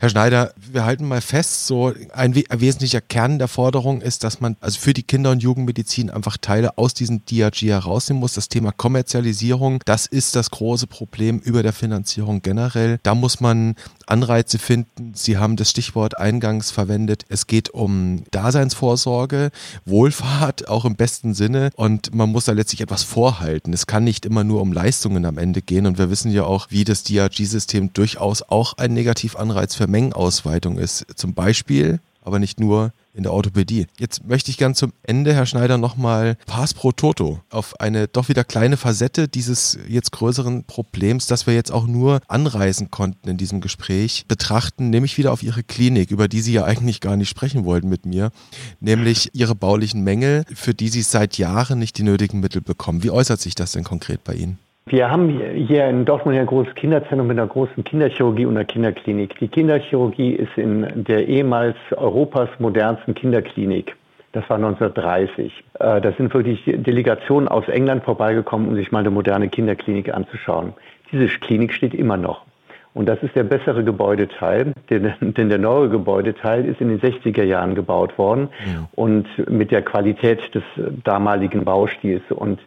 Herr 0.00 0.10
Schneider, 0.10 0.52
wir 0.56 0.84
halten 0.84 1.08
mal 1.08 1.20
fest, 1.20 1.66
so 1.66 1.92
ein, 2.12 2.36
wesentlicher 2.36 3.00
Kern 3.00 3.40
der 3.40 3.48
Forderung 3.48 4.00
ist, 4.00 4.22
dass 4.22 4.40
man 4.40 4.56
also 4.60 4.78
für 4.78 4.92
die 4.92 5.02
Kinder- 5.02 5.32
und 5.32 5.42
Jugendmedizin 5.42 6.08
einfach 6.08 6.36
Teile 6.36 6.78
aus 6.78 6.94
diesem 6.94 7.24
DRG 7.26 7.62
herausnehmen 7.62 8.20
muss. 8.20 8.34
Das 8.34 8.48
Thema 8.48 8.70
Kommerzialisierung, 8.70 9.82
das 9.86 10.06
ist 10.06 10.36
das 10.36 10.52
große 10.52 10.86
Problem 10.86 11.40
über 11.40 11.64
der 11.64 11.72
Finanzierung 11.72 12.42
generell. 12.42 13.00
Da 13.02 13.16
muss 13.16 13.40
man 13.40 13.74
Anreize 14.06 14.60
finden. 14.60 15.14
Sie 15.14 15.36
haben 15.36 15.56
das 15.56 15.70
Stichwort 15.70 16.16
eingangs 16.16 16.70
verwendet. 16.70 17.24
Es 17.28 17.48
geht 17.48 17.70
um 17.70 18.22
Daseinsvorsorge, 18.30 19.50
Wohlfahrt, 19.84 20.68
auch 20.68 20.84
im 20.84 20.94
besten 20.94 21.34
Sinne. 21.34 21.70
Und 21.74 22.14
man 22.14 22.30
muss 22.30 22.44
da 22.44 22.52
letztlich 22.52 22.82
etwas 22.82 23.02
vorhalten. 23.02 23.72
Es 23.72 23.88
kann 23.88 24.04
nicht 24.04 24.24
immer 24.26 24.44
nur 24.44 24.60
um 24.60 24.72
Leistungen 24.72 25.24
am 25.24 25.38
Ende 25.38 25.60
gehen. 25.60 25.86
Und 25.86 25.98
wir 25.98 26.08
wissen 26.08 26.30
ja 26.30 26.44
auch, 26.44 26.68
wie 26.70 26.84
das 26.84 27.02
DRG-System 27.02 27.92
durchaus 27.94 28.42
auch 28.42 28.74
ein 28.74 28.94
Negativanreiz 28.94 29.74
für 29.74 29.87
Mengenausweitung 29.88 30.78
ist. 30.78 31.06
Zum 31.16 31.34
Beispiel, 31.34 32.00
aber 32.22 32.38
nicht 32.38 32.60
nur 32.60 32.92
in 33.14 33.24
der 33.24 33.32
Orthopädie. 33.32 33.86
Jetzt 33.98 34.26
möchte 34.26 34.50
ich 34.50 34.58
gern 34.58 34.74
zum 34.74 34.92
Ende, 35.02 35.34
Herr 35.34 35.46
Schneider, 35.46 35.76
nochmal 35.76 36.36
Pass 36.46 36.72
pro 36.72 36.92
Toto 36.92 37.40
auf 37.50 37.80
eine 37.80 38.06
doch 38.06 38.28
wieder 38.28 38.44
kleine 38.44 38.76
Facette 38.76 39.26
dieses 39.26 39.76
jetzt 39.88 40.12
größeren 40.12 40.64
Problems, 40.64 41.26
das 41.26 41.46
wir 41.46 41.54
jetzt 41.54 41.72
auch 41.72 41.86
nur 41.86 42.20
anreißen 42.28 42.92
konnten 42.92 43.28
in 43.28 43.36
diesem 43.36 43.60
Gespräch, 43.60 44.26
betrachten, 44.28 44.90
nämlich 44.90 45.18
wieder 45.18 45.32
auf 45.32 45.42
Ihre 45.42 45.64
Klinik, 45.64 46.12
über 46.12 46.28
die 46.28 46.42
Sie 46.42 46.52
ja 46.52 46.64
eigentlich 46.64 47.00
gar 47.00 47.16
nicht 47.16 47.28
sprechen 47.28 47.64
wollten 47.64 47.88
mit 47.88 48.06
mir, 48.06 48.30
nämlich 48.78 49.30
Ihre 49.32 49.56
baulichen 49.56 50.04
Mängel, 50.04 50.44
für 50.54 50.74
die 50.74 50.88
Sie 50.88 51.02
seit 51.02 51.38
Jahren 51.38 51.80
nicht 51.80 51.98
die 51.98 52.04
nötigen 52.04 52.38
Mittel 52.38 52.60
bekommen. 52.60 53.02
Wie 53.02 53.10
äußert 53.10 53.40
sich 53.40 53.56
das 53.56 53.72
denn 53.72 53.84
konkret 53.84 54.22
bei 54.22 54.34
Ihnen? 54.34 54.58
Wir 54.90 55.10
haben 55.10 55.28
hier 55.54 55.86
in 55.86 56.04
Dortmund 56.06 56.38
ein 56.38 56.46
großes 56.46 56.74
Kinderzentrum 56.74 57.26
mit 57.26 57.38
einer 57.38 57.46
großen 57.46 57.84
Kinderchirurgie 57.84 58.46
und 58.46 58.56
einer 58.56 58.64
Kinderklinik. 58.64 59.38
Die 59.38 59.48
Kinderchirurgie 59.48 60.32
ist 60.32 60.56
in 60.56 61.04
der 61.04 61.28
ehemals 61.28 61.76
Europas 61.94 62.48
modernsten 62.58 63.14
Kinderklinik. 63.14 63.96
Das 64.32 64.48
war 64.48 64.56
1930. 64.56 65.52
Äh, 65.80 66.00
da 66.00 66.12
sind 66.12 66.32
wirklich 66.32 66.62
Delegationen 66.64 67.48
aus 67.48 67.68
England 67.68 68.04
vorbeigekommen, 68.04 68.68
um 68.68 68.76
sich 68.76 68.90
mal 68.90 69.00
eine 69.00 69.10
moderne 69.10 69.48
Kinderklinik 69.48 70.14
anzuschauen. 70.14 70.72
Diese 71.12 71.26
Klinik 71.26 71.74
steht 71.74 71.92
immer 71.92 72.16
noch. 72.16 72.46
Und 72.94 73.08
das 73.08 73.22
ist 73.22 73.36
der 73.36 73.44
bessere 73.44 73.84
Gebäudeteil, 73.84 74.72
denn, 74.90 75.12
denn 75.20 75.48
der 75.48 75.58
neue 75.58 75.88
Gebäudeteil 75.88 76.64
ist 76.64 76.80
in 76.80 76.88
den 76.88 77.00
60er 77.00 77.44
Jahren 77.44 77.74
gebaut 77.74 78.16
worden 78.16 78.48
ja. 78.66 78.88
und 78.94 79.26
mit 79.50 79.70
der 79.70 79.82
Qualität 79.82 80.40
des 80.54 80.64
damaligen 81.04 81.64
Baustils. 81.64 82.22
Und 82.30 82.58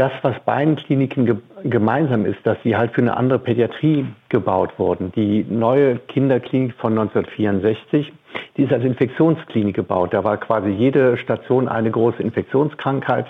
das, 0.00 0.12
was 0.22 0.34
beiden 0.46 0.76
Kliniken 0.76 1.26
ge 1.26 1.36
gemeinsam 1.62 2.24
ist, 2.24 2.38
dass 2.44 2.56
sie 2.64 2.74
halt 2.74 2.92
für 2.94 3.02
eine 3.02 3.18
andere 3.18 3.38
Pädiatrie 3.38 4.06
gebaut 4.30 4.78
wurden. 4.78 5.12
Die 5.12 5.44
neue 5.46 5.96
Kinderklinik 5.96 6.72
von 6.76 6.98
1964, 6.98 8.10
die 8.56 8.62
ist 8.62 8.72
als 8.72 8.82
Infektionsklinik 8.82 9.76
gebaut. 9.76 10.14
Da 10.14 10.24
war 10.24 10.38
quasi 10.38 10.70
jede 10.70 11.18
Station 11.18 11.68
eine 11.68 11.90
große 11.90 12.22
Infektionskrankheit. 12.22 13.26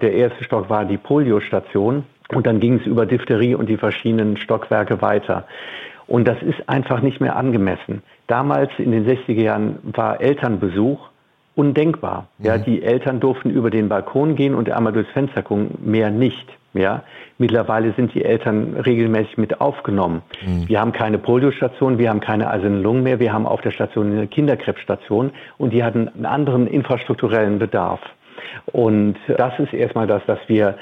Der 0.00 0.12
erste 0.12 0.44
Stock 0.44 0.70
war 0.70 0.84
die 0.84 0.96
Poliostation 0.96 2.04
und 2.32 2.46
dann 2.46 2.60
ging 2.60 2.78
es 2.78 2.86
über 2.86 3.04
Diphtherie 3.04 3.56
und 3.56 3.68
die 3.68 3.76
verschiedenen 3.76 4.36
Stockwerke 4.36 5.02
weiter. 5.02 5.48
Und 6.06 6.28
das 6.28 6.40
ist 6.40 6.68
einfach 6.68 7.02
nicht 7.02 7.20
mehr 7.20 7.34
angemessen. 7.34 8.02
Damals 8.28 8.70
in 8.78 8.92
den 8.92 9.08
60er 9.08 9.42
Jahren 9.42 9.78
war 9.82 10.20
Elternbesuch 10.20 11.00
undenkbar. 11.54 12.28
Mhm. 12.38 12.46
Ja, 12.46 12.58
die 12.58 12.82
Eltern 12.82 13.20
durften 13.20 13.50
über 13.50 13.70
den 13.70 13.88
Balkon 13.88 14.36
gehen 14.36 14.54
und 14.54 14.70
einmal 14.70 14.92
durchs 14.92 15.10
Fenster 15.10 15.42
gucken, 15.42 15.78
mehr 15.84 16.10
nicht. 16.10 16.46
Ja, 16.74 17.02
mittlerweile 17.36 17.92
sind 17.92 18.14
die 18.14 18.24
Eltern 18.24 18.76
regelmäßig 18.76 19.36
mit 19.36 19.60
aufgenommen. 19.60 20.22
Mhm. 20.44 20.68
Wir 20.68 20.80
haben 20.80 20.92
keine 20.92 21.18
Poliostation, 21.18 21.98
wir 21.98 22.08
haben 22.08 22.20
keine 22.20 22.48
Eisernen 22.48 22.82
Lungen 22.82 23.02
mehr, 23.02 23.20
wir 23.20 23.32
haben 23.32 23.46
auf 23.46 23.60
der 23.60 23.72
Station 23.72 24.12
eine 24.12 24.26
Kinderkrebsstation 24.26 25.32
und 25.58 25.74
die 25.74 25.84
hatten 25.84 26.08
einen 26.08 26.24
anderen 26.24 26.66
infrastrukturellen 26.66 27.58
Bedarf. 27.58 28.00
Und 28.66 29.16
das 29.28 29.58
ist 29.58 29.74
erstmal 29.74 30.06
das, 30.06 30.24
dass 30.26 30.38
wir 30.46 30.76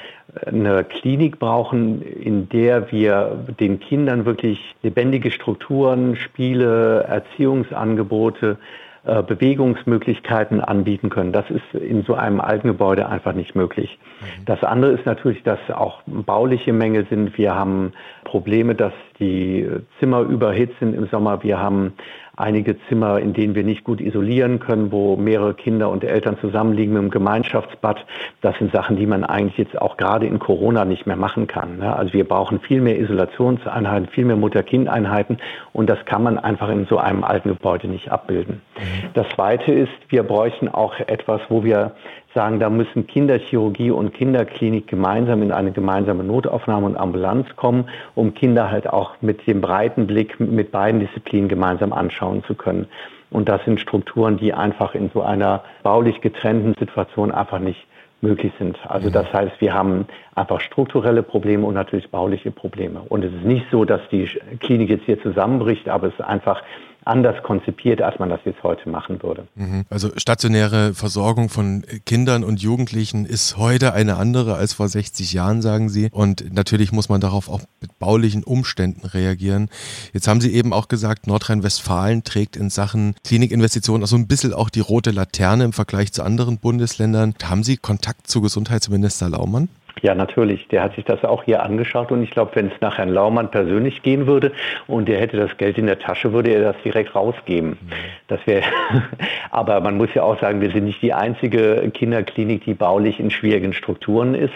eine 0.45 0.83
Klinik 0.83 1.39
brauchen, 1.39 2.01
in 2.01 2.47
der 2.49 2.91
wir 2.91 3.43
den 3.59 3.79
Kindern 3.79 4.25
wirklich 4.25 4.59
lebendige 4.81 5.31
Strukturen, 5.31 6.15
Spiele, 6.15 7.03
Erziehungsangebote 7.03 8.57
Bewegungsmöglichkeiten 9.03 10.61
anbieten 10.61 11.09
können. 11.09 11.31
Das 11.31 11.45
ist 11.49 11.73
in 11.73 12.03
so 12.03 12.13
einem 12.13 12.39
alten 12.39 12.67
Gebäude 12.67 13.09
einfach 13.09 13.33
nicht 13.33 13.55
möglich. 13.55 13.97
Mhm. 14.21 14.45
Das 14.45 14.63
andere 14.63 14.91
ist 14.91 15.07
natürlich, 15.07 15.41
dass 15.41 15.59
auch 15.73 16.01
bauliche 16.05 16.71
Mängel 16.71 17.07
sind. 17.09 17.35
Wir 17.37 17.55
haben 17.55 17.93
Probleme, 18.25 18.75
dass 18.75 18.93
die 19.19 19.67
Zimmer 19.99 20.21
überhitzt 20.21 20.77
sind 20.79 20.93
im 20.93 21.07
Sommer. 21.07 21.41
Wir 21.41 21.59
haben 21.59 21.93
einige 22.41 22.75
Zimmer, 22.87 23.19
in 23.19 23.33
denen 23.33 23.55
wir 23.55 23.63
nicht 23.63 23.83
gut 23.83 24.01
isolieren 24.01 24.59
können, 24.59 24.91
wo 24.91 25.15
mehrere 25.15 25.53
Kinder 25.53 25.89
und 25.89 26.03
Eltern 26.03 26.37
zusammenliegen 26.39 26.93
mit 26.93 27.03
dem 27.03 27.11
Gemeinschaftsbad. 27.11 28.05
Das 28.41 28.57
sind 28.57 28.73
Sachen, 28.73 28.97
die 28.97 29.05
man 29.05 29.23
eigentlich 29.23 29.57
jetzt 29.57 29.79
auch 29.81 29.97
gerade 29.97 30.25
in 30.25 30.39
Corona 30.39 30.83
nicht 30.83 31.05
mehr 31.05 31.15
machen 31.15 31.47
kann. 31.47 31.77
Ne? 31.77 31.95
Also 31.95 32.13
wir 32.13 32.27
brauchen 32.27 32.59
viel 32.59 32.81
mehr 32.81 32.99
Isolationseinheiten, 32.99 34.09
viel 34.09 34.25
mehr 34.25 34.35
Mutter-Kind-Einheiten 34.35 35.37
und 35.73 35.89
das 35.89 36.03
kann 36.05 36.23
man 36.23 36.37
einfach 36.37 36.69
in 36.69 36.85
so 36.85 36.97
einem 36.97 37.23
alten 37.23 37.49
Gebäude 37.49 37.87
nicht 37.87 38.11
abbilden. 38.11 38.61
Mhm. 38.75 39.09
Das 39.13 39.27
Zweite 39.29 39.71
ist, 39.71 39.91
wir 40.09 40.23
bräuchten 40.23 40.67
auch 40.67 40.99
etwas, 40.99 41.41
wo 41.49 41.63
wir 41.63 41.91
sagen, 42.33 42.59
da 42.59 42.69
müssen 42.69 43.07
Kinderchirurgie 43.07 43.91
und 43.91 44.13
Kinderklinik 44.13 44.87
gemeinsam 44.87 45.41
in 45.41 45.51
eine 45.51 45.71
gemeinsame 45.71 46.23
Notaufnahme 46.23 46.85
und 46.85 46.97
Ambulanz 46.97 47.47
kommen, 47.55 47.89
um 48.15 48.33
Kinder 48.33 48.71
halt 48.71 48.87
auch 48.87 49.15
mit 49.21 49.45
dem 49.47 49.61
breiten 49.61 50.07
Blick 50.07 50.39
mit 50.39 50.71
beiden 50.71 50.99
Disziplinen 50.99 51.49
gemeinsam 51.49 51.93
anschauen 51.93 52.43
zu 52.45 52.55
können. 52.55 52.87
Und 53.29 53.47
das 53.47 53.63
sind 53.65 53.79
Strukturen, 53.79 54.37
die 54.37 54.53
einfach 54.53 54.93
in 54.93 55.09
so 55.13 55.21
einer 55.21 55.63
baulich 55.83 56.21
getrennten 56.21 56.75
Situation 56.77 57.31
einfach 57.31 57.59
nicht 57.59 57.87
möglich 58.21 58.53
sind. 58.59 58.77
Also 58.87 59.09
mhm. 59.09 59.13
das 59.13 59.33
heißt, 59.33 59.59
wir 59.59 59.73
haben 59.73 60.05
einfach 60.35 60.61
strukturelle 60.61 61.23
Probleme 61.23 61.65
und 61.65 61.73
natürlich 61.73 62.09
bauliche 62.09 62.51
Probleme. 62.51 63.01
Und 63.09 63.23
es 63.23 63.33
ist 63.33 63.45
nicht 63.45 63.65
so, 63.71 63.85
dass 63.85 64.01
die 64.11 64.25
Klinik 64.59 64.89
jetzt 64.89 65.05
hier 65.05 65.21
zusammenbricht, 65.21 65.89
aber 65.89 66.07
es 66.07 66.13
ist 66.13 66.21
einfach 66.21 66.61
anders 67.05 67.41
konzipiert, 67.43 68.01
als 68.01 68.19
man 68.19 68.29
das 68.29 68.39
jetzt 68.45 68.61
heute 68.63 68.89
machen 68.89 69.21
würde. 69.23 69.47
Mhm. 69.55 69.85
Also 69.89 70.09
stationäre 70.17 70.93
Versorgung 70.93 71.49
von 71.49 71.83
Kindern 72.05 72.43
und 72.43 72.61
Jugendlichen 72.61 73.25
ist 73.25 73.57
heute 73.57 73.93
eine 73.93 74.17
andere 74.17 74.55
als 74.55 74.73
vor 74.73 74.87
60 74.87 75.33
Jahren, 75.33 75.61
sagen 75.61 75.89
Sie. 75.89 76.09
Und 76.11 76.53
natürlich 76.53 76.91
muss 76.91 77.09
man 77.09 77.21
darauf 77.21 77.49
auch 77.49 77.61
mit 77.81 77.97
baulichen 77.99 78.43
Umständen 78.43 79.07
reagieren. 79.07 79.69
Jetzt 80.13 80.27
haben 80.27 80.41
Sie 80.41 80.53
eben 80.53 80.73
auch 80.73 80.87
gesagt, 80.87 81.27
Nordrhein-Westfalen 81.27 82.23
trägt 82.23 82.55
in 82.55 82.69
Sachen 82.69 83.15
Klinikinvestitionen 83.23 84.03
also 84.03 84.15
ein 84.15 84.27
bisschen 84.27 84.53
auch 84.53 84.69
die 84.69 84.79
rote 84.79 85.11
Laterne 85.11 85.63
im 85.63 85.73
Vergleich 85.73 86.11
zu 86.13 86.23
anderen 86.23 86.57
Bundesländern. 86.59 87.33
Haben 87.43 87.63
Sie 87.63 87.77
Kontakt 87.77 88.27
zu 88.27 88.41
Gesundheitsminister 88.41 89.29
Laumann? 89.29 89.69
Ja, 90.01 90.15
natürlich. 90.15 90.67
Der 90.69 90.81
hat 90.81 90.95
sich 90.95 91.05
das 91.05 91.23
auch 91.23 91.43
hier 91.43 91.63
angeschaut 91.63 92.11
und 92.11 92.23
ich 92.23 92.31
glaube, 92.31 92.51
wenn 92.55 92.67
es 92.67 92.81
nach 92.81 92.97
Herrn 92.97 93.09
Laumann 93.09 93.51
persönlich 93.51 94.01
gehen 94.01 94.25
würde 94.25 94.51
und 94.87 95.07
der 95.07 95.19
hätte 95.19 95.37
das 95.37 95.55
Geld 95.57 95.77
in 95.77 95.85
der 95.85 95.99
Tasche, 95.99 96.33
würde 96.33 96.49
er 96.49 96.73
das 96.73 96.75
direkt 96.83 97.15
rausgeben. 97.15 97.71
Mhm. 97.71 97.91
Das 98.27 98.39
wäre, 98.47 98.63
aber 99.51 99.79
man 99.79 99.97
muss 99.97 100.09
ja 100.13 100.23
auch 100.23 100.39
sagen, 100.41 100.61
wir 100.61 100.71
sind 100.71 100.85
nicht 100.85 101.01
die 101.01 101.13
einzige 101.13 101.89
Kinderklinik, 101.93 102.65
die 102.65 102.73
baulich 102.73 103.19
in 103.19 103.29
schwierigen 103.29 103.73
Strukturen 103.73 104.33
ist. 104.33 104.53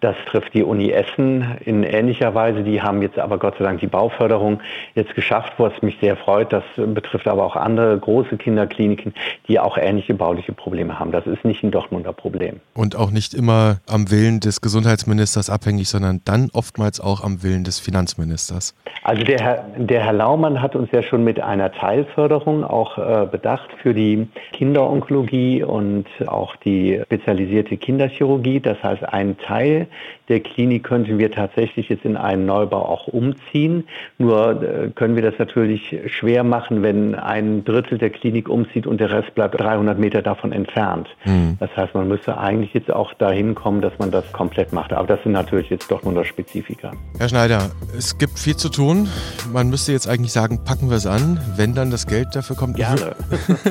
Das 0.00 0.14
trifft 0.30 0.54
die 0.54 0.62
Uni 0.62 0.90
Essen 0.90 1.56
in 1.64 1.82
ähnlicher 1.82 2.32
Weise. 2.32 2.62
Die 2.62 2.80
haben 2.80 3.02
jetzt 3.02 3.18
aber 3.18 3.38
Gott 3.38 3.56
sei 3.58 3.64
Dank 3.64 3.80
die 3.80 3.88
Bauförderung 3.88 4.60
jetzt 4.94 5.14
geschafft, 5.16 5.54
was 5.58 5.72
mich 5.82 5.96
sehr 6.00 6.16
freut. 6.16 6.52
Das 6.52 6.62
betrifft 6.76 7.26
aber 7.26 7.44
auch 7.44 7.56
andere 7.56 7.98
große 7.98 8.36
Kinderkliniken, 8.36 9.12
die 9.48 9.58
auch 9.58 9.76
ähnliche 9.76 10.14
bauliche 10.14 10.52
Probleme 10.52 11.00
haben. 11.00 11.10
Das 11.10 11.26
ist 11.26 11.44
nicht 11.44 11.64
ein 11.64 11.72
Dortmunder 11.72 12.12
Problem. 12.12 12.60
Und 12.74 12.94
auch 12.94 13.10
nicht 13.10 13.34
immer 13.34 13.78
am 13.88 14.08
Willen 14.12 14.38
des 14.38 14.60
Gesundheitsministers 14.60 15.50
abhängig, 15.50 15.88
sondern 15.88 16.20
dann 16.24 16.50
oftmals 16.52 17.00
auch 17.00 17.24
am 17.24 17.42
Willen 17.42 17.64
des 17.64 17.80
Finanzministers. 17.80 18.76
Also 19.02 19.24
der 19.24 19.40
Herr, 19.40 19.64
der 19.76 20.04
Herr 20.04 20.12
Laumann 20.12 20.62
hat 20.62 20.76
uns 20.76 20.90
ja 20.92 21.02
schon 21.02 21.24
mit 21.24 21.40
einer 21.40 21.72
Teilförderung 21.72 22.62
auch 22.62 22.98
äh, 22.98 23.26
bedacht 23.26 23.68
für 23.82 23.94
die 23.94 24.28
Kinderonkologie 24.52 25.64
und 25.64 26.06
auch 26.26 26.54
die 26.56 27.00
spezialisierte 27.04 27.76
Kinderchirurgie. 27.76 28.60
Das 28.60 28.80
heißt, 28.82 29.02
ein 29.02 29.36
Teil 29.38 29.87
der 30.28 30.40
Klinik 30.40 30.84
könnten 30.84 31.18
wir 31.18 31.30
tatsächlich 31.30 31.88
jetzt 31.88 32.04
in 32.04 32.16
einen 32.16 32.46
Neubau 32.46 32.84
auch 32.84 33.08
umziehen. 33.08 33.84
Nur 34.18 34.62
äh, 34.62 34.90
können 34.90 35.16
wir 35.16 35.22
das 35.22 35.38
natürlich 35.38 35.96
schwer 36.06 36.44
machen, 36.44 36.82
wenn 36.82 37.14
ein 37.14 37.64
Drittel 37.64 37.98
der 37.98 38.10
Klinik 38.10 38.48
umzieht 38.48 38.86
und 38.86 39.00
der 39.00 39.10
Rest 39.10 39.34
bleibt 39.34 39.60
300 39.60 39.98
Meter 39.98 40.22
davon 40.22 40.52
entfernt. 40.52 41.08
Mhm. 41.24 41.56
Das 41.60 41.70
heißt, 41.76 41.94
man 41.94 42.08
müsste 42.08 42.38
eigentlich 42.38 42.74
jetzt 42.74 42.92
auch 42.92 43.14
dahin 43.14 43.54
kommen, 43.54 43.80
dass 43.80 43.98
man 43.98 44.10
das 44.10 44.30
komplett 44.32 44.72
macht. 44.72 44.92
Aber 44.92 45.06
das 45.06 45.22
sind 45.22 45.32
natürlich 45.32 45.70
jetzt 45.70 45.90
doch 45.90 46.02
nur 46.02 46.12
noch 46.12 46.24
Spezifika. 46.24 46.92
Herr 47.18 47.28
Schneider, 47.28 47.70
es 47.96 48.18
gibt 48.18 48.38
viel 48.38 48.56
zu 48.56 48.68
tun. 48.68 49.08
Man 49.52 49.70
müsste 49.70 49.92
jetzt 49.92 50.08
eigentlich 50.08 50.32
sagen, 50.32 50.60
packen 50.64 50.90
wir 50.90 50.96
es 50.96 51.06
an, 51.06 51.40
wenn 51.56 51.74
dann 51.74 51.90
das 51.90 52.06
Geld 52.06 52.28
dafür 52.34 52.56
kommt. 52.56 52.76
Gerne. 52.76 53.16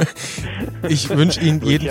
ich 0.90 1.10
wünsche 1.10 1.42
Ihnen, 1.42 1.62
jeden, 1.64 1.90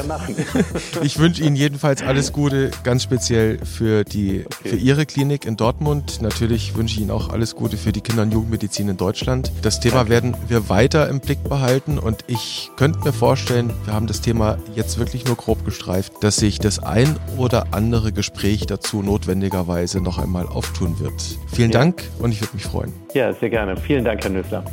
ich 1.03 1.19
wünsch 1.19 1.41
Ihnen 1.41 1.57
jedenfalls 1.57 2.03
alles 2.03 2.33
Gute, 2.33 2.71
ganz 2.85 3.03
speziell 3.03 3.59
für 3.65 4.05
die 4.05 4.16
die, 4.17 4.45
okay. 4.47 4.71
für 4.71 4.77
Ihre 4.77 5.07
Klinik 5.07 5.45
in 5.45 5.57
Dortmund. 5.57 6.21
Natürlich 6.23 6.75
wünsche 6.77 6.95
ich 6.95 7.03
Ihnen 7.03 7.11
auch 7.11 7.29
alles 7.29 7.55
Gute 7.55 7.77
für 7.77 7.93
die 7.93 8.01
Kinder- 8.01 8.23
und 8.23 8.33
Jugendmedizin 8.33 8.89
in 8.89 8.97
Deutschland. 8.97 9.53
Das 9.63 9.81
Thema 9.81 9.97
Danke. 9.97 10.11
werden 10.11 10.37
wir 10.49 10.69
weiter 10.69 11.09
im 11.09 11.21
Blick 11.21 11.43
behalten 11.45 11.99
und 11.99 12.25
ich 12.27 12.71
könnte 12.77 13.01
mir 13.01 13.13
vorstellen, 13.13 13.73
wir 13.85 13.95
haben 13.95 14.07
das 14.07 14.21
Thema 14.21 14.59
jetzt 14.75 14.99
wirklich 14.99 15.27
nur 15.27 15.37
grob 15.37 15.65
gestreift, 15.65 16.13
dass 16.23 16.37
sich 16.37 16.59
das 16.59 16.79
ein 16.79 17.17
oder 17.37 17.67
andere 17.73 18.13
Gespräch 18.13 18.67
dazu 18.67 19.03
notwendigerweise 19.03 20.01
noch 20.01 20.19
einmal 20.19 20.47
auftun 20.47 20.99
wird. 20.99 21.39
Vielen 21.53 21.71
ja. 21.71 21.81
Dank 21.81 22.03
und 22.19 22.33
ich 22.33 22.41
würde 22.41 22.55
mich 22.55 22.65
freuen. 22.65 22.93
Ja, 23.15 23.33
sehr 23.33 23.51
gerne. 23.51 23.77
Vielen 23.77 24.05
Dank, 24.05 24.23
Herr 24.23 24.31
Nüssler. 24.31 24.65